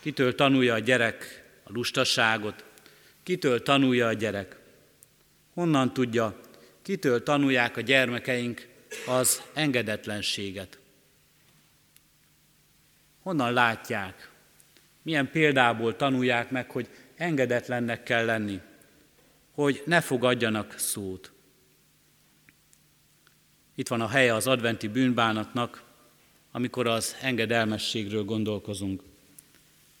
kitől 0.00 0.34
tanulja 0.34 0.74
a 0.74 0.78
gyerek 0.78 1.44
a 1.62 1.72
lustaságot, 1.72 2.64
kitől 3.22 3.62
tanulja 3.62 4.06
a 4.06 4.12
gyerek. 4.12 4.56
Honnan 5.54 5.92
tudja, 5.92 6.40
kitől 6.82 7.22
tanulják 7.22 7.76
a 7.76 7.80
gyermekeink 7.80 8.68
az 9.06 9.42
engedetlenséget? 9.52 10.78
Honnan 13.22 13.52
látják? 13.52 14.30
Milyen 15.02 15.30
példából 15.30 15.96
tanulják 15.96 16.50
meg, 16.50 16.70
hogy 16.70 16.88
engedetlennek 17.16 18.02
kell 18.02 18.24
lenni, 18.24 18.60
hogy 19.54 19.82
ne 19.86 20.00
fogadjanak 20.00 20.74
szót. 20.78 21.32
Itt 23.74 23.88
van 23.88 24.00
a 24.00 24.08
helye 24.08 24.34
az 24.34 24.46
adventi 24.46 24.88
bűnbánatnak, 24.88 25.82
amikor 26.50 26.86
az 26.86 27.16
engedelmességről 27.22 28.24
gondolkozunk. 28.24 29.02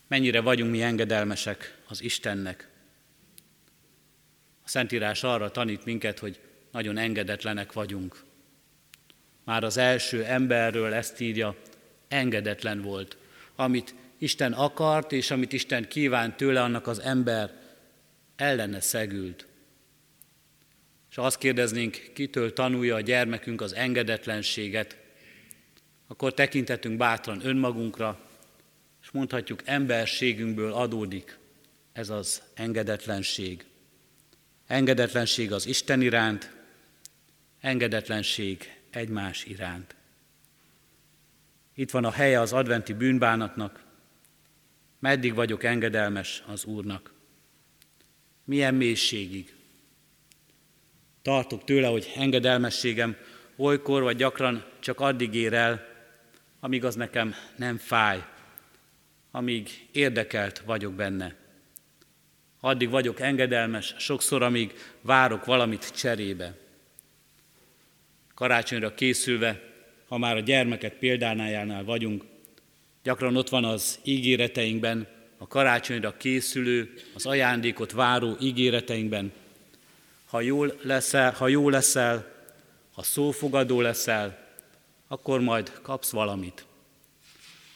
Mennyire 0.08 0.40
vagyunk 0.40 0.70
mi 0.70 0.82
engedelmesek 0.82 1.78
az 1.88 2.02
Istennek. 2.02 2.68
A 4.64 4.68
Szentírás 4.68 5.22
arra 5.22 5.50
tanít 5.50 5.84
minket, 5.84 6.18
hogy 6.18 6.40
nagyon 6.72 6.96
engedetlenek 6.96 7.72
vagyunk. 7.72 8.24
Már 9.44 9.64
az 9.64 9.76
első 9.76 10.24
emberről 10.24 10.92
ezt 10.94 11.20
írja, 11.20 11.56
engedetlen 12.08 12.82
volt. 12.82 13.16
Amit 13.56 13.94
Isten 14.18 14.52
akart, 14.52 15.12
és 15.12 15.30
amit 15.30 15.52
Isten 15.52 15.88
kívánt 15.88 16.36
tőle, 16.36 16.62
annak 16.62 16.86
az 16.86 16.98
ember 16.98 17.52
ellene 18.36 18.80
szegült. 18.80 19.46
És 21.12 21.18
azt 21.18 21.38
kérdeznénk, 21.38 22.10
kitől 22.12 22.52
tanulja 22.52 22.94
a 22.94 23.00
gyermekünk 23.00 23.60
az 23.60 23.74
engedetlenséget, 23.74 24.96
akkor 26.06 26.34
tekintetünk 26.34 26.96
bátran 26.96 27.46
önmagunkra, 27.46 28.20
és 29.02 29.10
mondhatjuk, 29.10 29.60
emberségünkből 29.64 30.72
adódik 30.72 31.38
ez 31.92 32.10
az 32.10 32.42
engedetlenség. 32.54 33.64
Engedetlenség 34.66 35.52
az 35.52 35.66
Isten 35.66 36.00
iránt, 36.00 36.52
engedetlenség 37.60 38.80
egymás 38.90 39.44
iránt. 39.44 39.94
Itt 41.74 41.90
van 41.90 42.04
a 42.04 42.10
helye 42.10 42.40
az 42.40 42.52
adventi 42.52 42.92
bűnbánatnak, 42.92 43.84
meddig 44.98 45.34
vagyok 45.34 45.64
engedelmes 45.64 46.42
az 46.46 46.64
Úrnak. 46.64 47.12
Milyen 48.44 48.74
mélységig. 48.74 49.54
Tartok 51.22 51.64
tőle, 51.64 51.86
hogy 51.86 52.12
engedelmességem 52.16 53.16
olykor 53.56 54.02
vagy 54.02 54.16
gyakran 54.16 54.64
csak 54.80 55.00
addig 55.00 55.34
ér 55.34 55.52
el, 55.52 55.86
amíg 56.60 56.84
az 56.84 56.94
nekem 56.94 57.34
nem 57.56 57.76
fáj, 57.76 58.24
amíg 59.30 59.88
érdekelt 59.92 60.58
vagyok 60.58 60.92
benne. 60.92 61.34
Addig 62.60 62.90
vagyok 62.90 63.20
engedelmes, 63.20 63.94
sokszor, 63.98 64.42
amíg 64.42 64.72
várok 65.00 65.44
valamit 65.44 65.90
cserébe. 65.96 66.56
Karácsonyra 68.34 68.94
készülve, 68.94 69.60
ha 70.08 70.18
már 70.18 70.36
a 70.36 70.40
gyermekek 70.40 70.98
példánájánál 70.98 71.84
vagyunk, 71.84 72.24
gyakran 73.02 73.36
ott 73.36 73.48
van 73.48 73.64
az 73.64 73.98
ígéreteinkben, 74.04 75.06
a 75.38 75.46
karácsonyra 75.46 76.16
készülő, 76.16 76.92
az 77.14 77.26
ajándékot 77.26 77.92
váró 77.92 78.36
ígéreteinkben. 78.40 79.32
Ha 80.32 80.40
jól 80.40 80.78
leszel, 80.82 81.32
ha 81.32 81.48
jó 81.48 81.68
leszel, 81.68 82.32
ha 82.92 83.02
szófogadó 83.02 83.80
leszel, 83.80 84.48
akkor 85.08 85.40
majd 85.40 85.72
kapsz 85.82 86.10
valamit. 86.10 86.64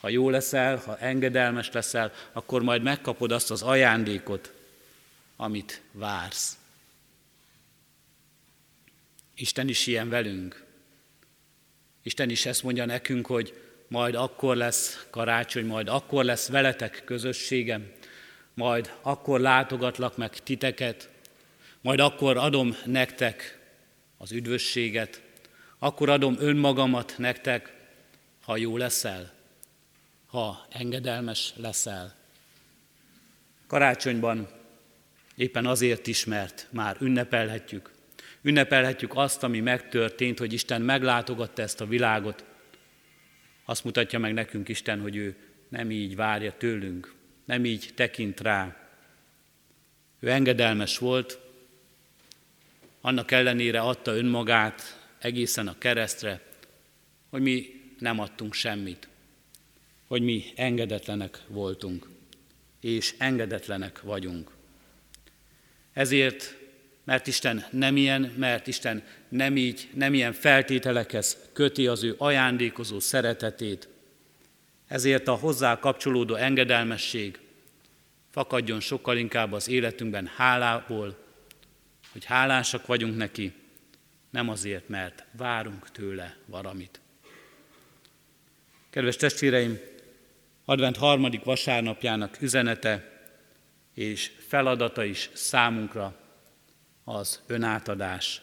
Ha 0.01 0.09
jó 0.09 0.31
leszel, 0.31 0.77
ha 0.77 0.99
engedelmes 0.99 1.73
leszel, 1.73 2.12
akkor 2.33 2.62
majd 2.62 2.83
megkapod 2.83 3.33
azt 3.33 3.51
az 3.51 3.62
ajándékot, 3.62 4.53
amit 5.37 5.83
vársz. 5.92 6.59
Isten 9.35 9.69
is 9.69 9.87
ilyen 9.87 10.09
velünk. 10.09 10.64
Isten 12.03 12.31
is 12.31 12.47
ezt 12.47 12.62
mondja 12.62 12.85
nekünk, 12.85 13.27
hogy 13.27 13.61
majd 13.88 14.14
akkor 14.14 14.57
lesz 14.57 15.07
karácsony, 15.11 15.66
majd 15.66 15.88
akkor 15.88 16.25
lesz 16.25 16.49
veletek 16.49 17.03
közösségem, 17.05 17.92
majd 18.55 18.92
akkor 19.03 19.40
látogatlak 19.40 20.16
meg 20.16 20.31
titeket, 20.31 21.14
majd 21.81 22.01
akkor 22.01 22.37
adom 22.37 22.77
nektek 22.85 23.59
az 24.19 24.33
üdvösséget, 24.33 25.23
akkor 25.79 26.09
adom 26.09 26.37
önmagamat 26.39 27.15
nektek, 27.19 27.75
ha 28.43 28.57
jó 28.57 28.77
leszel, 28.77 29.33
ha 30.27 30.67
engedelmes 30.71 31.53
leszel. 31.57 32.15
Karácsonyban 33.67 34.49
éppen 35.35 35.67
azért 35.67 36.07
is, 36.07 36.25
mert 36.25 36.67
már 36.71 36.97
ünnepelhetjük. 37.01 37.91
Ünnepelhetjük 38.43 39.15
azt, 39.15 39.43
ami 39.43 39.61
megtörtént, 39.61 40.39
hogy 40.39 40.53
Isten 40.53 40.83
meglátogatta 40.83 41.62
ezt 41.62 41.81
a 41.81 41.87
világot. 41.87 42.45
Azt 43.65 43.85
mutatja 43.85 44.19
meg 44.19 44.33
nekünk 44.33 44.69
Isten, 44.69 45.01
hogy 45.01 45.17
ő 45.17 45.37
nem 45.69 45.91
így 45.91 46.17
várja 46.17 46.53
tőlünk, 46.59 47.15
nem 47.45 47.65
így 47.65 47.91
tekint 47.95 48.41
rá. 48.41 48.77
Ő 50.21 50.31
engedelmes 50.31 50.99
volt, 50.99 51.39
annak 53.07 53.31
ellenére 53.31 53.81
adta 53.81 54.16
önmagát 54.16 55.01
egészen 55.19 55.69
a 55.69 55.79
keresztre, 55.79 56.40
hogy 57.31 57.42
mi 57.42 57.66
nem 57.99 58.21
adtunk 58.21 58.55
semmit 58.55 59.09
hogy 60.07 60.23
mi 60.23 60.45
engedetlenek 60.57 61.40
voltunk, 61.49 62.09
és 62.81 63.14
engedetlenek 63.19 64.03
vagyunk. 64.03 64.51
Ezért, 65.92 66.57
mert 67.05 67.27
Isten 67.27 67.66
nem 67.71 67.97
ilyen, 67.97 68.35
mert 68.37 68.66
Isten 68.66 69.05
nem 69.29 69.57
így, 69.57 69.88
nem 69.95 70.14
ilyen 70.14 70.33
feltételekhez 70.33 71.37
köti 71.53 71.87
az 71.87 72.03
ő 72.03 72.14
ajándékozó 72.19 73.01
szeretetét, 73.01 73.88
ezért 74.87 75.29
a 75.29 75.35
hozzá 75.35 75.79
kapcsolódó 75.79 76.35
engedelmesség 76.35 77.38
fakadjon 78.31 78.81
sokkal 78.81 79.16
inkább 79.16 79.53
az 79.53 79.69
életünkben 79.69 80.31
hálából, 80.37 81.26
hogy 82.16 82.24
hálásak 82.24 82.87
vagyunk 82.87 83.16
neki, 83.16 83.52
nem 84.31 84.48
azért, 84.48 84.88
mert 84.88 85.24
várunk 85.33 85.90
tőle 85.90 86.37
valamit. 86.46 87.00
Kedves 88.90 89.16
testvéreim, 89.16 89.79
advent 90.64 90.96
harmadik 90.96 91.44
vasárnapjának 91.44 92.37
üzenete 92.40 93.22
és 93.94 94.31
feladata 94.46 95.05
is 95.05 95.31
számunkra 95.33 96.20
az 97.05 97.42
önátadás, 97.46 98.40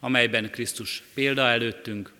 amelyben 0.00 0.50
Krisztus 0.50 1.02
példa 1.14 1.48
előttünk, 1.48 2.12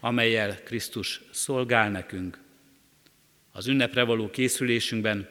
amelyel 0.00 0.62
Krisztus 0.62 1.20
szolgál 1.30 1.90
nekünk. 1.90 2.38
Az 3.52 3.66
ünnepre 3.66 4.02
való 4.02 4.30
készülésünkben 4.30 5.28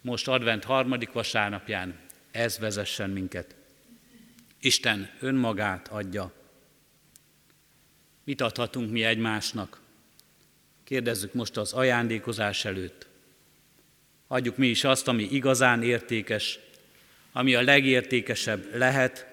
most 0.00 0.28
advent 0.28 0.64
harmadik 0.64 1.12
vasárnapján 1.12 1.98
ez 2.30 2.58
vezessen 2.58 3.10
minket. 3.10 3.54
Isten 4.64 5.10
önmagát 5.20 5.88
adja. 5.88 6.32
Mit 8.24 8.40
adhatunk 8.40 8.90
mi 8.90 9.02
egymásnak? 9.04 9.80
Kérdezzük 10.84 11.32
most 11.32 11.56
az 11.56 11.72
ajándékozás 11.72 12.64
előtt. 12.64 13.06
Adjuk 14.26 14.56
mi 14.56 14.66
is 14.66 14.84
azt, 14.84 15.08
ami 15.08 15.22
igazán 15.22 15.82
értékes, 15.82 16.58
ami 17.32 17.54
a 17.54 17.62
legértékesebb 17.62 18.74
lehet, 18.74 19.26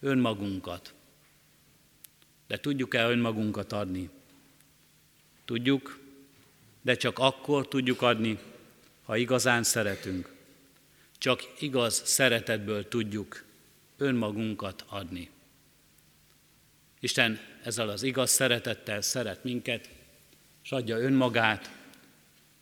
önmagunkat. 0.00 0.94
De 2.46 2.58
tudjuk-e 2.60 3.08
önmagunkat 3.08 3.72
adni? 3.72 4.10
Tudjuk, 5.44 6.00
de 6.82 6.96
csak 6.96 7.18
akkor 7.18 7.68
tudjuk 7.68 8.02
adni, 8.02 8.38
ha 9.04 9.16
igazán 9.16 9.62
szeretünk. 9.62 10.34
Csak 11.18 11.42
igaz 11.58 12.02
szeretetből 12.04 12.88
tudjuk 12.88 13.43
önmagunkat 14.04 14.84
adni. 14.88 15.30
Isten 17.00 17.40
ezzel 17.62 17.88
az 17.88 18.02
igaz 18.02 18.30
szeretettel 18.30 19.00
szeret 19.00 19.44
minket, 19.44 19.90
és 20.62 20.72
adja 20.72 20.98
önmagát, 20.98 21.70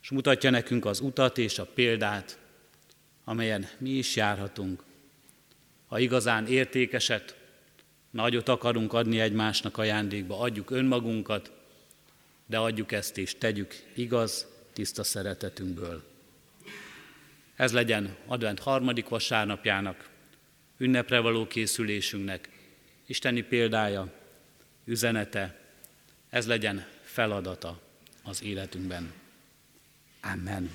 és 0.02 0.10
mutatja 0.10 0.50
nekünk 0.50 0.84
az 0.84 1.00
utat 1.00 1.38
és 1.38 1.58
a 1.58 1.66
példát, 1.66 2.38
amelyen 3.24 3.68
mi 3.78 3.90
is 3.90 4.16
járhatunk. 4.16 4.82
Ha 5.86 5.98
igazán 5.98 6.46
értékeset, 6.46 7.36
nagyot 8.10 8.48
akarunk 8.48 8.92
adni 8.92 9.20
egymásnak 9.20 9.78
ajándékba, 9.78 10.38
adjuk 10.38 10.70
önmagunkat, 10.70 11.52
de 12.46 12.58
adjuk 12.58 12.92
ezt 12.92 13.16
is, 13.16 13.38
tegyük 13.38 13.74
igaz, 13.94 14.46
tiszta 14.72 15.02
szeretetünkből. 15.02 16.02
Ez 17.56 17.72
legyen 17.72 18.16
advent 18.26 18.58
harmadik 18.58 19.08
vasárnapjának, 19.08 20.08
ünnepre 20.82 21.18
való 21.18 21.46
készülésünknek, 21.46 22.48
isteni 23.06 23.42
példája, 23.42 24.12
üzenete, 24.84 25.58
ez 26.30 26.46
legyen 26.46 26.86
feladata 27.04 27.80
az 28.22 28.42
életünkben. 28.42 29.12
Amen. 30.22 30.70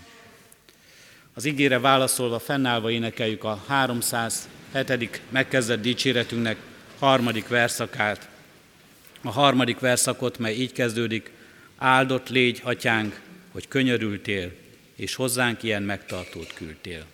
Az 1.34 1.46
ígére 1.46 1.80
válaszolva, 1.80 2.40
fennállva 2.40 2.92
énekeljük 2.92 3.44
a 3.44 3.64
307. 3.68 5.22
megkezdett 5.30 5.82
dicséretünknek 5.82 6.58
harmadik 7.00 7.48
verszakát. 7.48 8.30
A 9.22 9.32
harmadik 9.32 9.80
verszakot, 9.80 10.38
mely 10.38 10.56
így 10.56 10.72
kezdődik, 10.72 11.32
áldott 11.78 12.30
légy, 12.30 12.62
atyánk, 12.64 13.22
hogy 13.52 13.68
könyörültél, 13.68 14.52
és 14.96 15.16
hozzánk 15.16 15.64
ilyen 15.64 15.84
megtartót 15.84 16.54
küldtél. 16.54 17.06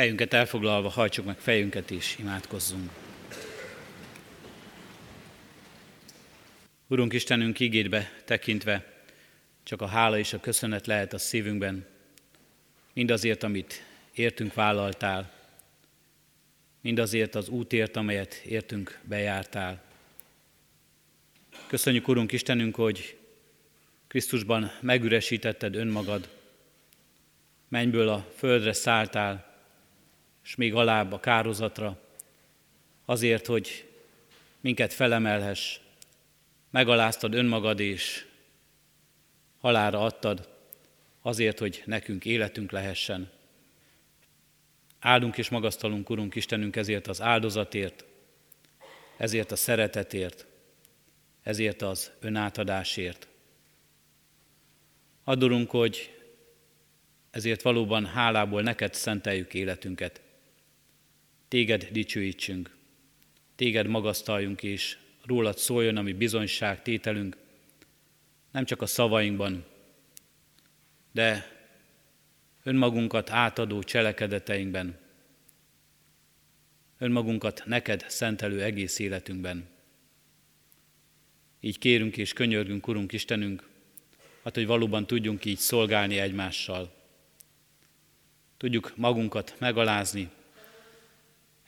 Helyünket 0.00 0.32
elfoglalva 0.32 0.88
hajtsuk 0.88 1.24
meg 1.24 1.38
fejünket 1.38 1.90
és 1.90 2.16
imádkozzunk. 2.18 2.90
Urunk 6.86 7.12
Istenünk 7.12 7.60
ígédbe 7.60 8.10
tekintve, 8.24 9.04
csak 9.62 9.82
a 9.82 9.86
hála 9.86 10.18
és 10.18 10.32
a 10.32 10.40
köszönet 10.40 10.86
lehet 10.86 11.12
a 11.12 11.18
szívünkben, 11.18 11.86
mindazért, 12.92 13.42
amit 13.42 13.84
értünk 14.14 14.54
vállaltál, 14.54 15.32
mindazért 16.80 17.34
az 17.34 17.48
útért, 17.48 17.96
amelyet 17.96 18.34
értünk 18.34 19.00
bejártál. 19.02 19.82
Köszönjük, 21.66 22.08
Urunk 22.08 22.32
Istenünk, 22.32 22.74
hogy 22.74 23.16
Krisztusban 24.06 24.72
megüresítetted 24.80 25.74
önmagad, 25.74 26.28
mennyből 27.68 28.08
a 28.08 28.26
földre 28.36 28.72
szálltál, 28.72 29.49
és 30.50 30.56
még 30.56 30.74
alább 30.74 31.12
a 31.12 31.20
kározatra, 31.20 31.98
azért, 33.04 33.46
hogy 33.46 33.88
minket 34.60 34.92
felemelhess, 34.92 35.78
megaláztad 36.70 37.34
önmagad 37.34 37.80
és 37.80 38.26
halára 39.60 40.00
adtad, 40.00 40.48
azért, 41.22 41.58
hogy 41.58 41.82
nekünk 41.86 42.24
életünk 42.24 42.70
lehessen. 42.70 43.30
Áldunk 45.00 45.38
és 45.38 45.48
magasztalunk, 45.48 46.10
Urunk 46.10 46.34
Istenünk, 46.34 46.76
ezért 46.76 47.06
az 47.06 47.20
áldozatért, 47.20 48.04
ezért 49.16 49.52
a 49.52 49.56
szeretetért, 49.56 50.46
ezért 51.42 51.82
az 51.82 52.10
önátadásért. 52.20 53.28
Adorunk, 55.24 55.70
hogy 55.70 56.18
ezért 57.30 57.62
valóban 57.62 58.06
hálából 58.06 58.62
neked 58.62 58.94
szenteljük 58.94 59.54
életünket. 59.54 60.20
Téged 61.50 61.88
dicsőítsünk, 61.92 62.76
Téged 63.56 63.86
magasztaljunk, 63.86 64.62
és 64.62 64.96
rólad 65.24 65.58
szóljon 65.58 65.96
a 65.96 66.02
mi 66.02 66.12
bizonyság, 66.12 66.82
tételünk, 66.82 67.36
nem 68.50 68.64
csak 68.64 68.82
a 68.82 68.86
szavainkban, 68.86 69.64
de 71.12 71.46
önmagunkat 72.62 73.30
átadó 73.30 73.82
cselekedeteinkben, 73.82 74.98
önmagunkat 76.98 77.62
neked 77.66 78.04
szentelő 78.08 78.62
egész 78.62 78.98
életünkben. 78.98 79.68
Így 81.60 81.78
kérünk 81.78 82.16
és 82.16 82.32
könyörgünk, 82.32 82.88
Urunk 82.88 83.12
Istenünk, 83.12 83.68
hát, 84.44 84.54
hogy 84.54 84.66
valóban 84.66 85.06
tudjunk 85.06 85.44
így 85.44 85.58
szolgálni 85.58 86.18
egymással. 86.18 86.94
Tudjuk 88.56 88.92
magunkat 88.96 89.54
megalázni, 89.58 90.30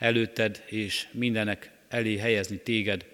előtted 0.03 0.63
és 0.67 1.09
mindenek 1.13 1.71
elé 1.89 2.17
helyezni 2.17 2.57
téged. 2.57 3.07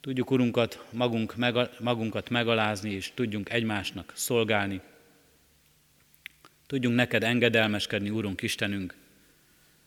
Tudjuk, 0.00 0.30
Urunkat, 0.30 0.84
magunk, 0.90 1.34
magunkat 1.80 2.28
megalázni, 2.28 2.90
és 2.90 3.10
tudjunk 3.14 3.50
egymásnak 3.50 4.12
szolgálni. 4.16 4.80
Tudjunk 6.66 6.96
neked 6.96 7.22
engedelmeskedni, 7.22 8.10
Urunk 8.10 8.42
Istenünk, 8.42 8.94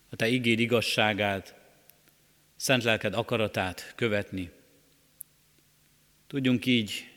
a 0.08 0.16
Te 0.16 0.28
igéd 0.28 0.58
igazságát, 0.58 1.54
szent 2.56 2.82
lelked 2.82 3.14
akaratát 3.14 3.92
követni. 3.96 4.50
Tudjunk 6.26 6.66
így 6.66 7.08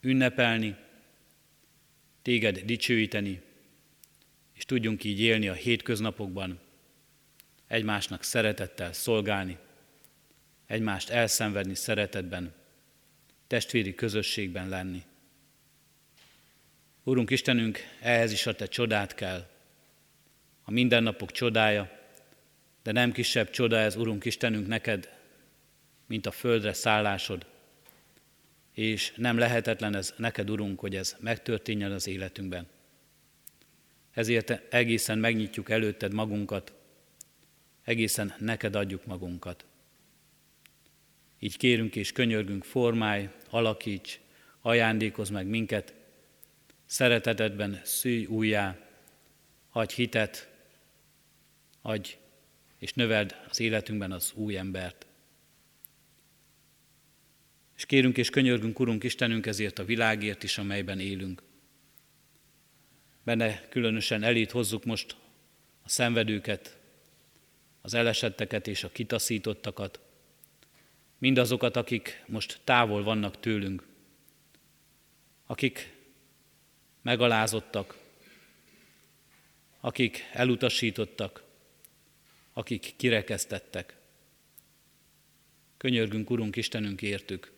ünnepelni, 0.00 0.76
Téged 2.22 2.58
dicsőíteni, 2.58 3.40
és 4.52 4.64
tudjunk 4.64 5.04
így 5.04 5.20
élni 5.20 5.48
a 5.48 5.52
hétköznapokban, 5.52 6.63
egymásnak 7.66 8.22
szeretettel 8.22 8.92
szolgálni, 8.92 9.58
egymást 10.66 11.10
elszenvedni 11.10 11.74
szeretetben, 11.74 12.54
testvéri 13.46 13.94
közösségben 13.94 14.68
lenni. 14.68 15.02
Úrunk 17.02 17.30
Istenünk, 17.30 17.78
ehhez 18.00 18.32
is 18.32 18.46
a 18.46 18.54
Te 18.54 18.66
csodát 18.66 19.14
kell. 19.14 19.46
A 20.64 20.70
mindennapok 20.70 21.32
csodája, 21.32 21.90
de 22.82 22.92
nem 22.92 23.12
kisebb 23.12 23.50
csoda 23.50 23.76
ez, 23.76 23.96
Urunk 23.96 24.24
Istenünk, 24.24 24.66
neked, 24.66 25.08
mint 26.06 26.26
a 26.26 26.30
földre 26.30 26.72
szállásod, 26.72 27.46
és 28.72 29.12
nem 29.16 29.38
lehetetlen 29.38 29.96
ez 29.96 30.14
neked, 30.16 30.50
Urunk, 30.50 30.80
hogy 30.80 30.96
ez 30.96 31.16
megtörténjen 31.20 31.92
az 31.92 32.06
életünkben. 32.06 32.66
Ezért 34.10 34.50
egészen 34.74 35.18
megnyitjuk 35.18 35.70
előtted 35.70 36.12
magunkat, 36.12 36.72
egészen 37.84 38.34
neked 38.38 38.74
adjuk 38.74 39.06
magunkat. 39.06 39.64
Így 41.38 41.56
kérünk 41.56 41.96
és 41.96 42.12
könyörgünk, 42.12 42.64
formálj, 42.64 43.28
alakíts, 43.50 44.20
ajándékozz 44.60 45.30
meg 45.30 45.46
minket, 45.46 45.94
szeretetedben 46.86 47.80
szűj 47.84 48.24
újjá, 48.24 48.78
adj 49.70 49.94
hitet, 49.94 50.48
adj 51.82 52.16
és 52.78 52.92
növeld 52.92 53.36
az 53.48 53.60
életünkben 53.60 54.12
az 54.12 54.32
új 54.34 54.56
embert. 54.56 55.06
És 57.76 57.86
kérünk 57.86 58.16
és 58.16 58.30
könyörgünk, 58.30 58.80
Urunk 58.80 59.04
Istenünk, 59.04 59.46
ezért 59.46 59.78
a 59.78 59.84
világért 59.84 60.42
is, 60.42 60.58
amelyben 60.58 61.00
élünk. 61.00 61.42
Benne 63.22 63.68
különösen 63.68 64.22
elét 64.22 64.50
hozzuk 64.50 64.84
most 64.84 65.16
a 65.82 65.88
szenvedőket, 65.88 66.78
az 67.84 67.94
elesetteket 67.94 68.66
és 68.66 68.84
a 68.84 68.92
kitaszítottakat, 68.92 70.00
mindazokat, 71.18 71.76
akik 71.76 72.22
most 72.26 72.60
távol 72.64 73.02
vannak 73.02 73.40
tőlünk, 73.40 73.86
akik 75.46 75.94
megalázottak, 77.02 77.98
akik 79.80 80.30
elutasítottak, 80.32 81.42
akik 82.52 82.94
kirekesztettek. 82.96 83.96
Könyörgünk, 85.76 86.30
Urunk 86.30 86.56
Istenünk, 86.56 87.02
értük, 87.02 87.52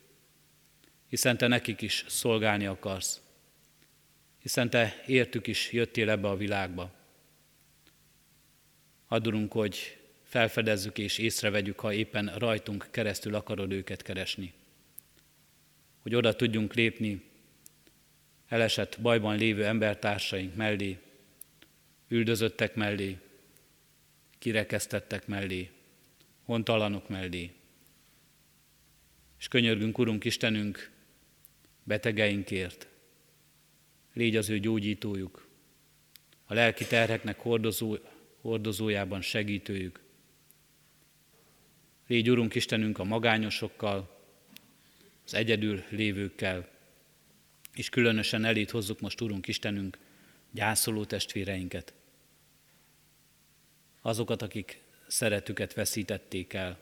hiszen 1.09 1.37
Te 1.37 1.47
nekik 1.47 1.81
is 1.81 2.05
szolgálni 2.09 2.67
akarsz, 2.67 3.21
hiszen 4.39 4.71
Te 4.71 5.03
értük 5.07 5.47
is 5.47 5.73
jöttél 5.73 6.11
ebbe 6.11 6.29
a 6.29 6.37
világba. 6.37 6.95
Adurunk, 9.09 9.53
hogy 9.53 10.05
felfedezzük 10.27 10.99
és 10.99 11.19
észrevegyük, 11.19 11.81
ha 11.81 11.93
éppen 11.93 12.33
rajtunk 12.39 12.89
keresztül 12.91 13.35
akarod 13.35 13.73
őket 13.73 14.03
keresni. 14.03 14.53
Hogy 15.99 16.15
oda 16.15 16.37
tudjunk 16.37 16.75
lépni 16.75 17.23
elesett 18.49 19.01
bajban 19.01 19.37
lévő 19.37 19.65
embertársaink 19.65 20.55
mellé, 20.55 20.99
üldözöttek 22.09 22.75
mellé, 22.75 23.19
kirekesztettek 24.39 25.27
mellé, 25.27 25.71
hontalanok 26.45 27.09
mellé. 27.09 27.51
És 29.39 29.49
könyörgünk, 29.49 29.99
Urunk 29.99 30.25
Istenünk, 30.25 30.91
betegeinkért, 31.83 32.89
légy 34.13 34.37
az 34.37 34.49
ő 34.49 34.59
gyógyítójuk, 34.59 35.49
a 36.45 36.55
lelki 36.55 36.85
terheknek 36.85 37.39
hordozó, 37.39 37.97
hordozójában 38.41 39.21
segítőjük. 39.21 40.06
Légy, 42.07 42.31
Urunk 42.31 42.55
Istenünk, 42.55 42.99
a 42.99 43.05
magányosokkal, 43.05 44.17
az 45.25 45.35
egyedül 45.35 45.83
lévőkkel, 45.89 46.69
és 47.75 47.89
különösen 47.89 48.45
elét 48.45 48.71
hozzuk 48.71 49.01
most, 49.01 49.21
Urunk 49.21 49.49
Istenünk, 49.49 49.99
gyászoló 50.51 51.05
testvéreinket, 51.05 51.95
azokat, 54.01 54.43
akik 54.43 54.81
szeretüket 55.07 55.75
veszítették 55.75 56.53
el, 56.53 56.79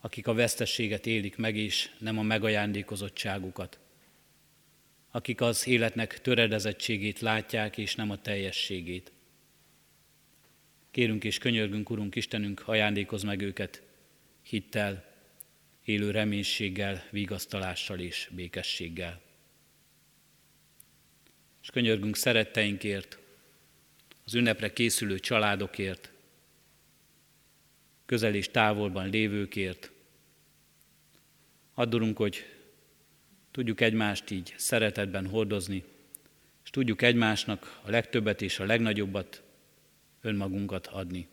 akik 0.00 0.26
a 0.26 0.34
vesztességet 0.34 1.06
élik 1.06 1.36
meg, 1.36 1.56
és 1.56 1.90
nem 1.98 2.18
a 2.18 2.22
megajándékozottságukat, 2.22 3.78
akik 5.10 5.40
az 5.40 5.66
életnek 5.66 6.20
töredezettségét 6.20 7.20
látják, 7.20 7.78
és 7.78 7.94
nem 7.94 8.10
a 8.10 8.20
teljességét. 8.20 9.12
Kérünk 10.98 11.24
és 11.24 11.38
könyörgünk, 11.38 11.90
Urunk 11.90 12.14
Istenünk, 12.14 12.68
ajándékoz 12.68 13.22
meg 13.22 13.40
őket 13.40 13.82
hittel, 14.42 15.04
élő 15.84 16.10
reménységgel, 16.10 17.04
vigasztalással 17.10 17.98
és 17.98 18.30
békességgel. 18.32 19.20
És 21.62 21.70
könyörgünk 21.70 22.16
szeretteinkért, 22.16 23.18
az 24.24 24.34
ünnepre 24.34 24.72
készülő 24.72 25.18
családokért, 25.18 26.12
közel 28.06 28.34
és 28.34 28.48
távolban 28.48 29.10
lévőkért. 29.10 29.90
Addurunk, 31.74 32.16
hogy 32.16 32.44
tudjuk 33.50 33.80
egymást 33.80 34.30
így 34.30 34.54
szeretetben 34.56 35.26
hordozni, 35.26 35.84
és 36.64 36.70
tudjuk 36.70 37.02
egymásnak 37.02 37.80
a 37.82 37.90
legtöbbet 37.90 38.42
és 38.42 38.58
a 38.58 38.64
legnagyobbat, 38.64 39.46
önmagunkat 40.20 40.86
adni. 40.86 41.28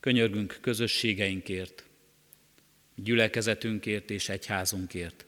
Könyörgünk 0.00 0.58
közösségeinkért, 0.60 1.84
gyülekezetünkért 2.94 4.10
és 4.10 4.28
egyházunkért. 4.28 5.26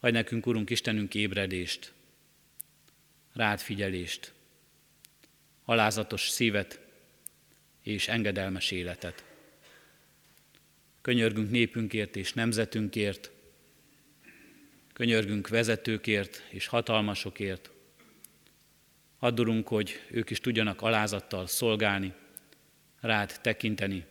Hagy 0.00 0.12
nekünk, 0.12 0.46
Urunk 0.46 0.70
Istenünk, 0.70 1.14
ébredést, 1.14 1.92
rád 3.32 3.60
figyelést, 3.60 4.32
alázatos 5.64 6.28
szívet 6.28 6.80
és 7.82 8.08
engedelmes 8.08 8.70
életet. 8.70 9.24
Könyörgünk 11.00 11.50
népünkért 11.50 12.16
és 12.16 12.32
nemzetünkért, 12.32 13.30
könyörgünk 14.92 15.48
vezetőkért 15.48 16.44
és 16.48 16.66
hatalmasokért. 16.66 17.70
Addurunk, 19.18 19.68
hogy 19.68 20.00
ők 20.10 20.30
is 20.30 20.40
tudjanak 20.40 20.82
alázattal 20.82 21.46
szolgálni, 21.46 22.14
rád 23.00 23.40
tekinteni, 23.42 24.04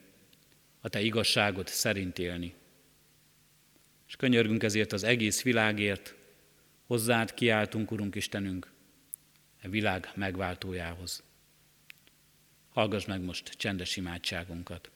a 0.82 0.90
te 0.90 1.02
igazságod 1.02 1.68
szerint 1.68 2.20
élni. 2.20 2.56
És 4.08 4.16
könyörgünk 4.16 4.64
ezért 4.64 4.94
az 4.94 5.04
egész 5.04 5.42
világért, 5.42 6.16
hozzád 6.86 7.34
kiáltunk, 7.34 7.92
Urunk 7.92 8.16
Istenünk, 8.16 8.72
a 9.64 9.70
világ 9.70 10.12
megváltójához. 10.16 11.24
Hallgass 12.70 13.06
meg 13.06 13.22
most 13.22 13.50
csendes 13.50 13.96
imádságunkat. 13.96 14.90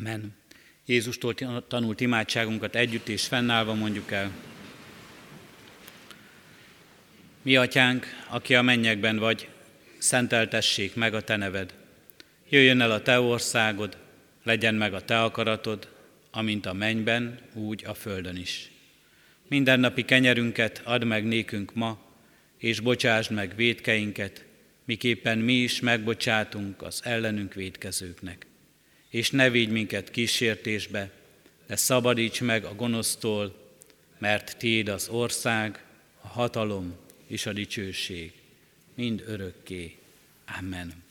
Amen. 0.00 0.32
Jézustól 0.86 1.34
tanult 1.68 2.00
imádságunkat 2.00 2.74
együtt 2.74 3.08
és 3.08 3.26
fennállva 3.26 3.74
mondjuk 3.74 4.10
el. 4.10 4.30
Mi 7.42 7.56
atyánk, 7.56 8.06
aki 8.28 8.54
a 8.54 8.62
mennyekben 8.62 9.18
vagy, 9.18 9.48
szenteltessék 9.98 10.94
meg 10.94 11.14
a 11.14 11.20
te 11.20 11.36
neved. 11.36 11.74
Jöjjön 12.48 12.80
el 12.80 12.90
a 12.90 13.02
te 13.02 13.20
országod, 13.20 13.96
legyen 14.42 14.74
meg 14.74 14.94
a 14.94 15.04
te 15.04 15.22
akaratod, 15.22 15.88
amint 16.30 16.66
a 16.66 16.72
mennyben, 16.72 17.38
úgy 17.54 17.84
a 17.86 17.94
földön 17.94 18.36
is. 18.36 18.70
Mindennapi 19.48 20.04
kenyerünket 20.04 20.80
add 20.84 21.04
meg 21.04 21.24
nékünk 21.24 21.74
ma, 21.74 22.00
és 22.58 22.80
bocsásd 22.80 23.30
meg 23.30 23.56
védkeinket, 23.56 24.44
miképpen 24.84 25.38
mi 25.38 25.52
is 25.52 25.80
megbocsátunk 25.80 26.82
az 26.82 27.00
ellenünk 27.04 27.54
védkezőknek. 27.54 28.48
És 29.10 29.30
ne 29.30 29.50
vigy 29.50 29.68
minket 29.68 30.10
kísértésbe, 30.10 31.10
de 31.66 31.76
szabadíts 31.76 32.40
meg 32.40 32.64
a 32.64 32.74
gonosztól, 32.74 33.74
mert 34.18 34.56
Téd 34.56 34.88
az 34.88 35.08
ország, 35.08 35.84
a 36.20 36.28
hatalom 36.28 36.96
és 37.26 37.46
a 37.46 37.52
dicsőség, 37.52 38.32
mind 38.94 39.24
örökké. 39.26 39.96
Amen. 40.58 41.02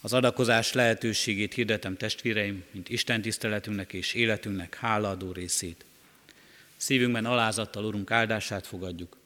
Az 0.00 0.12
adakozás 0.12 0.72
lehetőségét 0.72 1.54
hirdetem 1.54 1.96
testvéreim, 1.96 2.64
mint 2.70 2.88
Isten 2.88 3.22
tiszteletünknek 3.22 3.92
és 3.92 4.14
életünknek 4.14 4.74
hálaadó 4.74 5.32
részét. 5.32 5.84
Szívünkben 6.76 7.24
alázattal 7.24 7.84
Urunk 7.84 8.10
áldását 8.10 8.66
fogadjuk. 8.66 9.16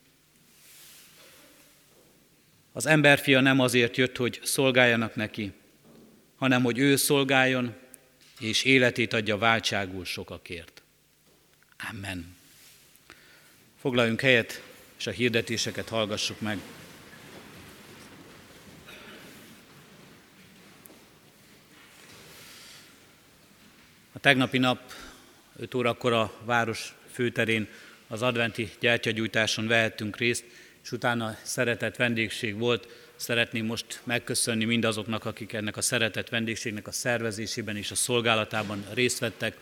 Az 2.73 2.87
emberfia 2.87 3.41
nem 3.41 3.61
azért 3.61 3.97
jött, 3.97 4.17
hogy 4.17 4.41
szolgáljanak 4.43 5.15
neki, 5.15 5.53
hanem 6.39 6.63
hogy 6.63 6.79
ő 6.79 6.97
szolgáljon, 6.97 7.75
és 8.39 8.63
életét 8.65 9.13
adja 9.13 9.39
váltságul 9.39 10.05
sokakért. 10.05 10.83
Amen. 11.91 12.37
Foglaljunk 13.81 14.21
helyet, 14.21 14.63
és 14.99 15.07
a 15.07 15.11
hirdetéseket 15.11 15.89
hallgassuk 15.89 16.41
meg. 16.41 16.59
A 24.13 24.19
tegnapi 24.19 24.59
nap 24.59 24.93
5 25.57 25.75
órakor 25.75 26.13
a 26.13 26.33
város 26.45 26.95
főterén 27.13 27.69
az 28.09 28.23
adventi 28.23 28.71
gyertyagyújtáson 28.81 29.67
vehettünk 29.67 30.17
részt, 30.17 30.45
és 30.83 30.93
utána 30.93 31.37
szeretett 31.43 31.97
vendégség 31.97 32.59
volt. 32.59 33.08
Szeretném 33.19 33.67
most 33.67 34.01
megköszönni 34.05 34.65
mindazoknak, 34.65 35.25
akik 35.25 35.53
ennek 35.53 35.77
a 35.77 35.81
szeretett 35.81 36.29
vendégségnek 36.29 36.87
a 36.87 36.93
szervezésében 36.93 37.77
és 37.77 37.91
a 37.91 37.95
szolgálatában 37.95 38.85
részt 38.93 39.19
vettek, 39.19 39.57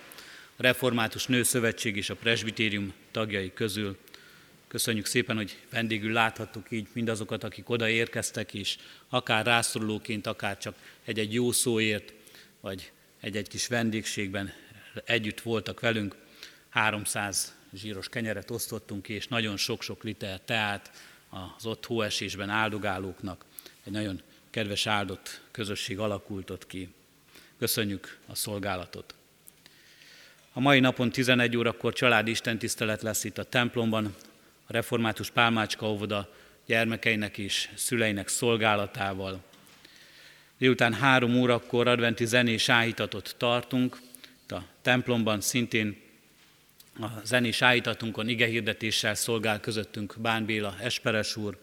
a 0.57 0.63
Református 0.63 1.27
Nőszövetség 1.27 1.97
és 1.97 2.11
a 2.11 2.15
Presbitérium 2.15 2.93
tagjai 3.11 3.53
közül. 3.53 3.99
Köszönjük 4.69 5.07
szépen, 5.07 5.37
hogy 5.37 5.57
vendégül 5.71 6.13
láthattuk 6.13 6.67
így 6.71 6.87
mindazokat, 6.93 7.45
akik 7.45 7.71
oda 7.71 7.89
érkeztek, 7.89 8.55
és 8.55 8.77
akár 9.09 9.47
rászorulóként, 9.47 10.27
akár 10.27 10.59
csak 10.59 10.75
egy-egy 11.05 11.35
jó 11.35 11.53
szóért, 11.53 12.13
vagy 12.61 12.93
egy-egy 13.21 13.49
kis 13.49 13.67
vendégségben 13.67 14.53
együtt 15.05 15.41
voltak 15.41 15.81
velünk. 15.81 16.17
300 16.69 17.55
zsíros 17.75 18.09
kenyeret 18.09 18.51
osztottunk 18.51 19.03
ki, 19.03 19.13
és 19.13 19.29
nagyon 19.29 19.57
sok-sok 19.57 20.03
liter 20.03 20.41
teát 20.45 20.91
az 21.57 21.67
ott 21.67 21.87
hóesésben 21.87 22.49
áldogálóknak. 22.49 23.45
Egy 23.87 23.93
nagyon 23.93 24.21
kedves 24.51 24.87
áldott 24.87 25.41
közösség 25.51 25.99
alakult 25.99 26.67
ki. 26.67 26.89
Köszönjük 27.59 28.19
a 28.27 28.35
szolgálatot. 28.35 29.15
A 30.53 30.61
mai 30.61 30.81
napon 30.81 31.11
11 31.11 31.57
órakor 31.57 31.93
családi 31.93 32.31
istentisztelet 32.31 33.03
lesz 33.03 33.25
itt 33.25 33.39
a 33.39 33.45
templomban, 33.45 34.15
a 34.67 34.73
református 34.73 35.31
Pálmácska 35.31 35.91
óvoda 35.91 36.33
gyermekeinek 36.67 37.39
és 37.39 37.71
szüleinek 37.75 38.29
szolgálatával. 38.29 39.43
Délután 40.59 40.95
három 40.95 41.37
órakor 41.37 41.89
adventi 41.89 42.27
zenés 42.27 42.69
áhítatot 42.69 43.35
tartunk, 43.39 43.99
a 44.49 44.59
templomban 44.83 45.41
szintén 45.41 46.01
a 47.01 47.07
zenés 47.25 47.63
áhítatunkon 47.63 48.29
igehirdetéssel 48.29 49.15
szolgál 49.15 49.61
közöttünk 49.61 50.15
Bán 50.19 50.45
Béla 50.45 50.77
Esperes 50.81 51.37
úr, 51.37 51.59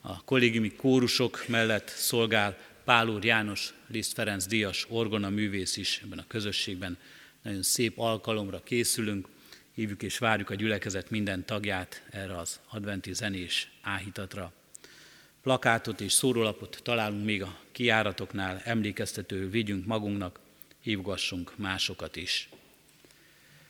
a 0.00 0.24
kollégiumi 0.24 0.72
kórusok 0.72 1.44
mellett 1.48 1.88
szolgál 1.88 2.58
Pál 2.84 3.08
úr 3.08 3.24
János 3.24 3.74
Liszt 3.86 4.12
Ferenc 4.12 4.46
Díjas 4.46 4.86
orgona 4.88 5.28
művész 5.28 5.76
is 5.76 6.00
ebben 6.04 6.18
a 6.18 6.24
közösségben. 6.26 6.98
Nagyon 7.42 7.62
szép 7.62 7.98
alkalomra 7.98 8.62
készülünk, 8.62 9.28
hívjuk 9.74 10.02
és 10.02 10.18
várjuk 10.18 10.50
a 10.50 10.54
gyülekezet 10.54 11.10
minden 11.10 11.44
tagját 11.44 12.02
erre 12.10 12.36
az 12.36 12.60
adventi 12.68 13.12
zenés 13.12 13.70
áhítatra. 13.82 14.52
Plakátot 15.42 16.00
és 16.00 16.12
szórólapot 16.12 16.80
találunk 16.82 17.24
még 17.24 17.42
a 17.42 17.58
kiáratoknál, 17.72 18.60
emlékeztető 18.64 19.50
vigyünk 19.50 19.86
magunknak, 19.86 20.40
hívgassunk 20.80 21.56
másokat 21.56 22.16
is. 22.16 22.48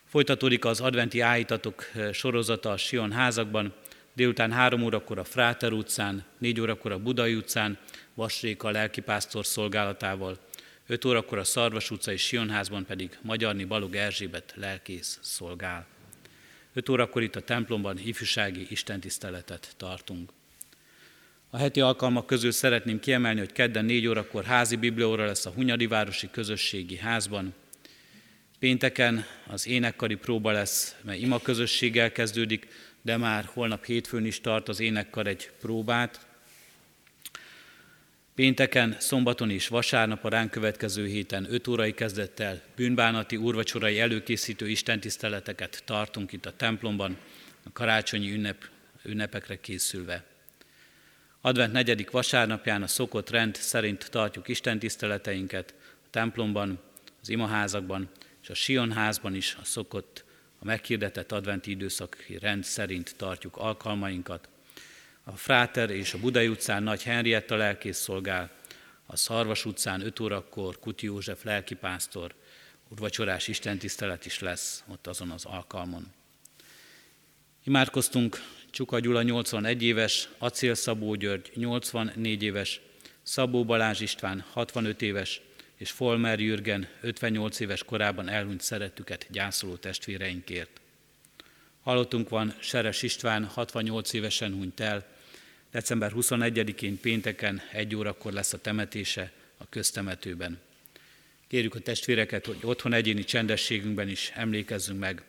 Folytatódik 0.04 0.64
az 0.64 0.80
adventi 0.80 1.20
áhítatok 1.20 1.90
eh, 1.94 2.12
sorozata 2.12 2.70
a 2.70 2.76
Sion 2.76 3.12
házakban, 3.12 3.74
délután 4.18 4.52
három 4.52 4.82
órakor 4.82 5.18
a 5.18 5.24
Fráter 5.24 5.72
utcán, 5.72 6.24
négy 6.38 6.60
órakor 6.60 6.92
a 6.92 6.98
Budai 6.98 7.34
utcán, 7.34 7.78
Vasréka 8.14 8.70
lelkipásztor 8.70 9.46
szolgálatával, 9.46 10.38
5 10.86 11.04
órakor 11.04 11.38
a 11.38 11.44
Szarvas 11.44 11.90
utcai 11.90 12.16
Sionházban 12.16 12.84
pedig 12.86 13.18
Magyarni 13.22 13.64
Balog 13.64 13.94
Erzsébet 13.94 14.52
lelkész 14.56 15.18
szolgál. 15.22 15.86
5 16.72 16.88
órakor 16.88 17.22
itt 17.22 17.36
a 17.36 17.40
templomban 17.40 17.98
ifjúsági 17.98 18.66
istentiszteletet 18.70 19.74
tartunk. 19.76 20.30
A 21.50 21.56
heti 21.56 21.80
alkalmak 21.80 22.26
közül 22.26 22.52
szeretném 22.52 23.00
kiemelni, 23.00 23.38
hogy 23.38 23.52
kedden 23.52 23.84
4 23.84 24.06
órakor 24.06 24.44
házi 24.44 24.76
biblióra 24.76 25.24
lesz 25.24 25.46
a 25.46 25.50
Hunyadi 25.50 25.86
Városi 25.86 26.28
Közösségi 26.30 26.96
Házban. 26.96 27.54
Pénteken 28.58 29.24
az 29.46 29.66
énekkari 29.66 30.14
próba 30.14 30.50
lesz, 30.50 30.96
mert 31.02 31.20
ima 31.20 31.38
közösséggel 31.38 32.12
kezdődik, 32.12 32.66
de 33.02 33.16
már 33.16 33.44
holnap 33.44 33.84
hétfőn 33.84 34.24
is 34.24 34.40
tart 34.40 34.68
az 34.68 34.80
énekkar 34.80 35.26
egy 35.26 35.50
próbát. 35.60 36.26
Pénteken, 38.34 38.96
szombaton 38.98 39.50
és 39.50 39.68
vasárnap 39.68 40.24
a 40.24 40.28
ránk 40.28 40.50
következő 40.50 41.06
héten 41.06 41.46
5 41.50 41.68
órai 41.68 41.94
kezdettel 41.94 42.62
bűnbánati 42.76 43.36
úrvacsorai 43.36 44.00
előkészítő 44.00 44.68
istentiszteleteket 44.68 45.82
tartunk 45.84 46.32
itt 46.32 46.46
a 46.46 46.56
templomban, 46.56 47.16
a 47.62 47.72
karácsonyi 47.72 48.32
ünnep, 48.32 48.64
ünnepekre 49.04 49.60
készülve. 49.60 50.24
Advent 51.40 51.72
negyedik 51.72 52.10
vasárnapján 52.10 52.82
a 52.82 52.86
szokott 52.86 53.30
rend 53.30 53.54
szerint 53.56 54.10
tartjuk 54.10 54.48
istentiszteleteinket 54.48 55.74
a 55.80 56.10
templomban, 56.10 56.78
az 57.22 57.28
imaházakban 57.28 58.10
és 58.42 58.48
a 58.50 58.54
Sionházban 58.54 59.34
is 59.34 59.56
a 59.60 59.64
szokott, 59.64 60.24
a 60.58 60.64
meghirdetett 60.64 61.32
adventi 61.32 61.70
időszaki 61.70 62.38
rend 62.38 62.64
szerint 62.64 63.14
tartjuk 63.16 63.56
alkalmainkat. 63.56 64.48
A 65.24 65.36
Fráter 65.36 65.90
és 65.90 66.14
a 66.14 66.18
Budai 66.18 66.48
utcán 66.48 66.82
Nagy 66.82 67.02
Henrietta 67.02 67.56
lelkész 67.56 67.98
szolgál, 67.98 68.50
a 69.06 69.16
Szarvas 69.16 69.64
utcán 69.64 70.00
5 70.00 70.20
órakor 70.20 70.78
Kuti 70.78 71.06
József 71.06 71.44
lelkipásztor, 71.44 72.34
urvacsorás 72.88 73.48
istentisztelet 73.48 74.26
is 74.26 74.38
lesz 74.38 74.84
ott 74.86 75.06
azon 75.06 75.30
az 75.30 75.44
alkalmon. 75.44 76.12
Imádkoztunk 77.64 78.42
Csuka 78.70 78.98
Gyula 78.98 79.22
81 79.22 79.82
éves, 79.82 80.28
Acél 80.38 80.74
Szabó 80.74 81.14
György 81.14 81.50
84 81.54 82.42
éves, 82.42 82.80
Szabó 83.22 83.64
Balázs 83.64 84.00
István 84.00 84.44
65 84.52 85.02
éves, 85.02 85.40
és 85.78 85.90
Folmer 85.90 86.40
Jürgen 86.40 86.88
58 87.00 87.60
éves 87.60 87.84
korában 87.84 88.28
elhunyt 88.28 88.60
szeretüket 88.60 89.26
gyászoló 89.30 89.76
testvéreinkért. 89.76 90.80
Halottunk 91.82 92.28
van 92.28 92.54
Seres 92.58 93.02
István 93.02 93.44
68 93.44 94.12
évesen 94.12 94.52
hunyt 94.52 94.80
el, 94.80 95.06
december 95.70 96.12
21-én 96.14 97.00
pénteken 97.00 97.60
egy 97.72 97.94
órakor 97.94 98.32
lesz 98.32 98.52
a 98.52 98.60
temetése 98.60 99.32
a 99.56 99.68
köztemetőben. 99.68 100.60
Kérjük 101.46 101.74
a 101.74 101.80
testvéreket, 101.80 102.46
hogy 102.46 102.58
otthon 102.62 102.92
egyéni 102.92 103.24
csendességünkben 103.24 104.08
is 104.08 104.32
emlékezzünk 104.34 104.98
meg 104.98 105.22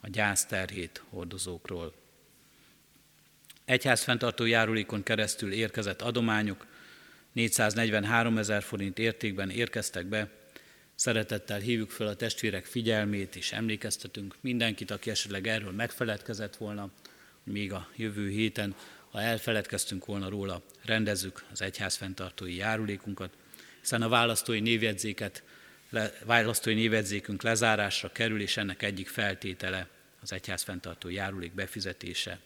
a 0.00 0.08
gyász 0.08 0.46
terhét 0.46 1.02
hordozókról. 1.08 1.94
Egyház 3.64 4.02
fenntartó 4.02 4.44
járulékon 4.44 5.02
keresztül 5.02 5.52
érkezett 5.52 6.02
adományok 6.02 6.66
443 7.36 8.38
ezer 8.38 8.62
forint 8.62 8.98
értékben 8.98 9.50
érkeztek 9.50 10.06
be. 10.06 10.30
Szeretettel 10.94 11.58
hívjuk 11.58 11.90
fel 11.90 12.06
a 12.06 12.14
testvérek 12.14 12.64
figyelmét, 12.64 13.36
és 13.36 13.52
emlékeztetünk 13.52 14.34
mindenkit, 14.40 14.90
aki 14.90 15.10
esetleg 15.10 15.46
erről 15.46 15.72
megfeledkezett 15.72 16.56
volna, 16.56 16.90
hogy 17.44 17.52
még 17.52 17.72
a 17.72 17.88
jövő 17.96 18.28
héten, 18.28 18.74
ha 19.10 19.20
elfeledkeztünk 19.20 20.04
volna 20.06 20.28
róla, 20.28 20.62
rendezzük 20.84 21.44
az 21.52 21.62
egyház 21.62 21.96
fenntartói 21.96 22.56
járulékunkat, 22.56 23.30
hiszen 23.80 24.02
a 24.02 24.08
választói 24.08 24.60
névjegyzéket, 24.60 25.42
le, 25.90 26.12
választói 26.24 26.74
névjegyzékünk 26.74 27.42
lezárásra 27.42 28.12
kerül, 28.12 28.40
és 28.40 28.56
ennek 28.56 28.82
egyik 28.82 29.08
feltétele 29.08 29.88
az 30.20 30.32
egyház 30.32 30.62
fenntartói 30.62 31.14
járulék 31.14 31.54
befizetése. 31.54 32.38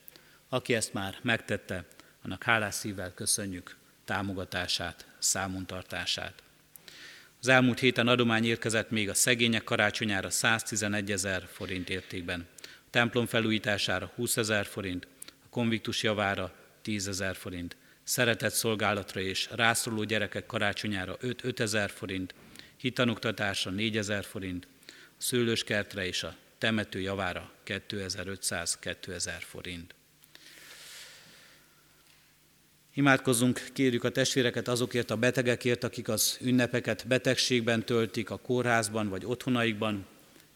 Aki 0.48 0.74
ezt 0.74 0.92
már 0.92 1.18
megtette, 1.22 1.84
annak 2.22 2.42
hálás 2.42 2.74
szívvel 2.74 3.14
köszönjük 3.14 3.78
támogatását, 4.10 5.06
számontartását. 5.18 6.42
Az 7.40 7.48
elmúlt 7.48 7.78
héten 7.78 8.08
adomány 8.08 8.44
érkezett 8.44 8.90
még 8.90 9.08
a 9.08 9.14
szegények 9.14 9.64
karácsonyára 9.64 10.30
111 10.30 11.10
ezer 11.10 11.48
forint 11.52 11.90
értékben, 11.90 12.46
a 12.62 12.90
templom 12.90 13.26
felújítására 13.26 14.12
20 14.14 14.36
ezer 14.36 14.66
forint, 14.66 15.06
a 15.26 15.48
konviktus 15.50 16.02
javára 16.02 16.52
10 16.82 17.08
ezer 17.08 17.36
forint, 17.36 17.76
szeretett 18.02 18.52
szolgálatra 18.52 19.20
és 19.20 19.48
rászoruló 19.50 20.04
gyerekek 20.04 20.46
karácsonyára 20.46 21.16
5-5 21.22 21.58
ezer 21.58 21.90
forint, 21.90 22.34
hitanoktatásra 22.76 23.70
4 23.70 23.96
ezer 23.96 24.24
forint, 24.24 24.66
a 24.86 24.92
szőlőskertre 25.16 26.06
és 26.06 26.22
a 26.22 26.36
temető 26.58 27.00
javára 27.00 27.52
2500-2000 27.66 29.32
forint. 29.38 29.94
Imádkozzunk, 33.00 33.62
kérjük 33.72 34.04
a 34.04 34.10
testvéreket 34.10 34.68
azokért 34.68 35.10
a 35.10 35.16
betegekért, 35.16 35.84
akik 35.84 36.08
az 36.08 36.38
ünnepeket 36.40 37.06
betegségben 37.06 37.84
töltik, 37.84 38.30
a 38.30 38.36
kórházban 38.36 39.08
vagy 39.08 39.24
otthonaikban, 39.24 40.06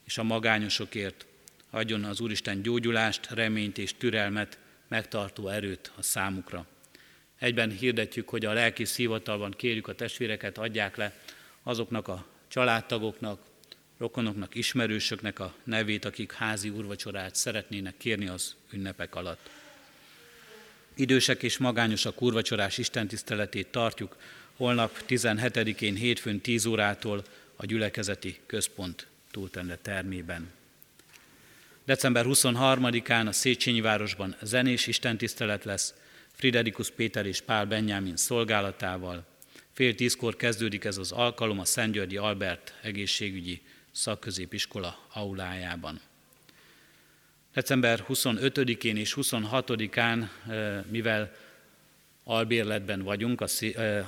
és 0.05 0.19
a 0.19 0.23
magányosokért. 0.23 1.27
Adjon 1.71 2.05
az 2.05 2.21
Úristen 2.21 2.63
gyógyulást, 2.63 3.31
reményt 3.31 3.79
és 3.79 3.95
türelmet, 3.97 4.59
megtartó 4.89 5.49
erőt 5.49 5.93
a 5.97 6.03
számukra. 6.03 6.67
Egyben 7.39 7.71
hirdetjük, 7.71 8.29
hogy 8.29 8.45
a 8.45 8.53
lelki 8.53 8.85
szívatalban 8.85 9.51
kérjük 9.51 9.89
a 9.89 9.95
testvéreket, 9.95 10.59
adják 10.59 10.97
le 10.97 11.19
azoknak 11.63 12.09
a 12.09 12.27
családtagoknak, 12.49 13.41
rokonoknak, 13.99 14.55
ismerősöknek 14.55 15.39
a 15.39 15.55
nevét, 15.65 16.05
akik 16.05 16.33
házi 16.33 16.69
úrvacsorát 16.69 17.35
szeretnének 17.35 17.97
kérni 17.97 18.29
az 18.29 18.55
ünnepek 18.73 19.15
alatt. 19.15 19.51
Idősek 20.95 21.43
és 21.43 21.59
magányosak 21.59 22.23
úrvacsorás 22.23 22.79
istentiszteletét 22.79 23.67
tartjuk 23.67 24.17
holnap 24.57 25.05
17-én 25.09 25.95
hétfőn 25.95 26.41
10 26.41 26.65
órától 26.65 27.25
a 27.57 27.67
gyülekezeti 27.67 28.39
központ 28.47 29.07
túltende 29.31 29.77
termében. 29.77 30.51
December 31.85 32.25
23-án 32.29 33.27
a 33.27 33.33
Széchenyi 33.33 33.81
városban 33.81 34.37
zenés 34.43 34.87
istentisztelet 34.87 35.65
lesz, 35.65 35.95
Friderikus 36.33 36.91
Péter 36.91 37.27
és 37.27 37.41
Pál 37.41 37.67
Benyámin 37.67 38.17
szolgálatával. 38.17 39.27
Fél 39.73 39.95
tízkor 39.95 40.37
kezdődik 40.37 40.85
ez 40.85 40.99
az 40.99 41.13
alkalom 41.13 41.59
a 41.59 41.65
Szentgyörgyi 41.65 42.17
Albert 42.17 42.75
egészségügyi 42.83 43.63
szakközépiskola 43.93 44.99
aulájában. 45.13 46.01
December 47.55 48.05
25-én 48.09 48.97
és 48.97 49.17
26-án, 49.21 50.29
mivel 50.91 51.37
albérletben 52.25 53.03
vagyunk 53.03 53.41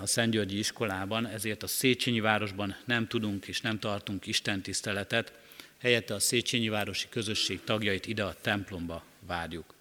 a 0.03 0.07
Szentgyörgyi 0.07 0.59
iskolában, 0.59 1.27
ezért 1.27 1.63
a 1.63 1.67
Széchenyi 1.67 2.21
városban 2.21 2.77
nem 2.85 3.07
tudunk 3.07 3.47
és 3.47 3.61
nem 3.61 3.79
tartunk 3.79 4.27
Isten 4.27 4.63
tiszteletet, 4.63 5.33
helyette 5.79 6.15
a 6.15 6.19
Széchenyi 6.19 6.69
városi 6.69 7.07
közösség 7.09 7.61
tagjait 7.65 8.07
ide 8.07 8.25
a 8.25 8.37
templomba 8.41 9.05
várjuk. 9.21 9.75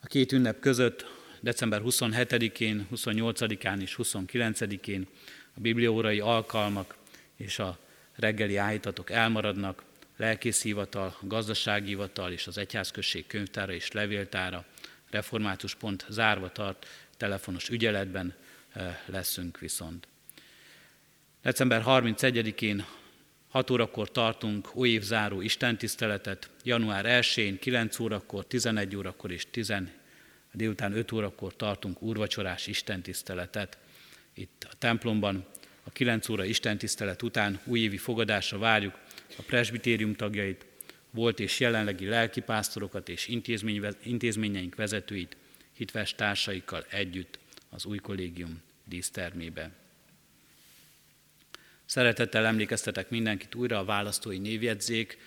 A 0.00 0.06
két 0.06 0.32
ünnep 0.32 0.60
között 0.60 1.06
december 1.40 1.80
27-én, 1.84 2.86
28-án 2.94 3.80
és 3.80 3.98
29-én 4.02 5.06
a 5.54 5.60
bibliórai 5.60 6.20
alkalmak 6.20 6.96
és 7.36 7.58
a 7.58 7.78
reggeli 8.14 8.56
áhítatok 8.56 9.10
elmaradnak, 9.10 9.82
gazdasági 11.20 11.86
hivatal 11.86 12.32
és 12.32 12.46
az 12.46 12.58
egyházközség 12.58 13.26
könyvtára 13.26 13.72
és 13.72 13.92
levéltára, 13.92 14.64
református 15.10 15.74
pont 15.74 16.06
zárva 16.08 16.52
tart, 16.52 16.86
telefonos 17.16 17.68
ügyeletben 17.68 18.34
eh, 18.72 18.98
leszünk 19.06 19.58
viszont. 19.58 20.08
December 21.42 21.82
31-én 21.86 22.86
6 23.48 23.70
órakor 23.70 24.10
tartunk 24.10 24.76
új 24.76 24.88
évzáró 24.88 25.40
istentiszteletet, 25.40 26.50
január 26.62 27.04
1-én 27.08 27.58
9 27.58 27.98
órakor, 27.98 28.44
11 28.44 28.96
órakor 28.96 29.32
és 29.32 29.46
10, 29.50 29.72
délután 30.52 30.92
5 30.92 31.12
órakor 31.12 31.56
tartunk 31.56 32.02
úrvacsorás 32.02 32.66
istentiszteletet. 32.66 33.78
Itt 34.34 34.66
a 34.70 34.74
templomban 34.78 35.46
a 35.84 35.90
9 35.90 36.28
óra 36.28 36.44
istentisztelet 36.44 37.22
után 37.22 37.60
újévi 37.64 37.96
fogadásra 37.96 38.58
várjuk 38.58 38.98
a 39.36 39.42
presbitérium 39.42 40.14
tagjait, 40.14 40.66
volt 41.10 41.40
és 41.40 41.60
jelenlegi 41.60 42.06
lelkipásztorokat 42.06 43.08
és 43.08 43.28
intézményeink 44.02 44.74
vezetőit, 44.74 45.36
hitves 45.72 46.14
társaikkal 46.14 46.86
együtt 46.90 47.38
az 47.70 47.84
új 47.84 47.98
kollégium 47.98 48.62
dísztermébe. 48.84 49.70
Szeretettel 51.86 52.46
emlékeztetek 52.46 53.10
mindenkit 53.10 53.54
újra 53.54 53.78
a 53.78 53.84
választói 53.84 54.38
névjegyzék, 54.38 55.18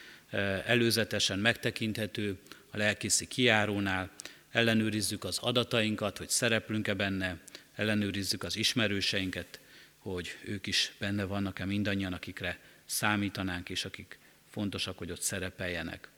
előzetesen 0.66 1.40
megtekinthető 1.40 2.38
a 2.72 2.78
lelkészi 2.78 3.28
kiárónál, 3.28 4.12
ellenőrizzük 4.52 5.24
az 5.24 5.38
adatainkat, 5.38 6.18
hogy 6.18 6.30
szereplünk-e 6.30 6.94
benne, 6.94 7.42
ellenőrizzük 7.76 8.44
az 8.44 8.56
ismerőseinket, 8.56 9.60
hogy 9.98 10.38
ők 10.46 10.68
is 10.68 10.92
benne 11.00 11.24
vannak-e 11.24 11.66
mindannyian, 11.66 12.14
akikre 12.14 12.60
számítanánk, 12.88 13.70
és 13.70 13.86
akik 13.86 14.20
fontosak, 14.50 14.98
hogy 14.98 15.12
ott 15.12 15.22
szerepeljenek. 15.22 16.10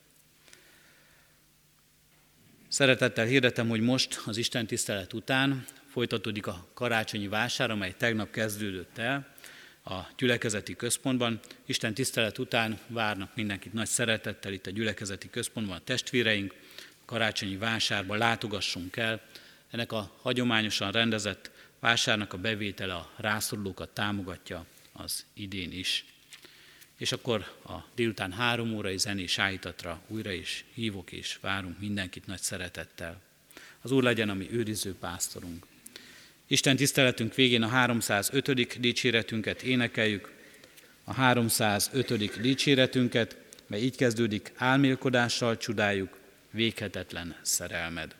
Szeretettel 2.68 3.26
hirdetem, 3.26 3.70
hogy 3.70 3.82
most 3.82 4.22
az 4.26 4.38
Isten 4.38 4.68
tisztelet 4.68 5.14
után 5.14 5.66
folytatódik 5.92 6.48
a 6.48 6.68
karácsonyi 6.74 7.28
vásár, 7.28 7.72
amely 7.72 7.94
tegnap 7.98 8.32
kezdődött 8.32 8.98
el 8.98 9.36
a 9.84 10.00
gyülekezeti 10.18 10.76
központban. 10.76 11.40
Isten 11.66 11.94
tisztelet 11.94 12.38
után 12.38 12.80
várnak 12.88 13.36
mindenkit 13.36 13.74
nagy 13.74 13.88
szeretettel 13.88 14.54
itt 14.54 14.66
a 14.66 14.72
gyülekezeti 14.72 15.30
központban 15.30 15.76
a 15.76 15.84
testvéreink, 15.84 16.56
a 17.02 17.06
karácsonyi 17.06 17.58
vásárba 17.58 18.16
látogassunk 18.16 18.98
el. 18.98 19.22
Ennek 19.72 19.92
a 19.92 20.16
hagyományosan 20.22 20.92
rendezett 20.92 21.52
vásárnak 21.80 22.34
a 22.34 22.38
bevétele 22.38 22.94
a 22.94 23.12
rászorulókat 23.18 23.90
támogatja 23.90 24.66
az 24.94 25.26
idén 25.34 25.72
is. 25.72 26.06
És 27.00 27.12
akkor 27.12 27.46
a 27.66 27.86
délután 27.96 28.32
három 28.32 28.74
órai 28.74 28.98
zenés 28.98 29.38
állítatra 29.38 30.02
újra 30.08 30.32
is 30.32 30.66
hívok 30.74 31.12
és 31.12 31.38
várunk 31.42 31.80
mindenkit 31.80 32.28
nagy 32.28 32.42
szeretettel. 32.42 33.22
Az 33.82 33.92
Úr 33.92 34.04
legyen 34.04 34.30
a 34.30 34.34
mi 34.34 34.48
őriző 34.52 34.96
pásztorunk. 34.96 35.66
Isten 36.48 36.76
tiszteletünk 36.76 37.36
végén 37.36 37.64
a 37.64 37.68
305. 37.68 38.80
dicséretünket 38.80 39.62
énekeljük, 39.62 40.32
a 41.04 41.14
305. 41.14 42.42
dicséretünket, 42.42 43.36
mely 43.68 43.82
így 43.82 43.96
kezdődik, 43.96 44.52
álmélkodással 44.56 45.58
csodáljuk 45.58 46.18
véghetetlen 46.52 47.36
szerelmed. 47.42 48.16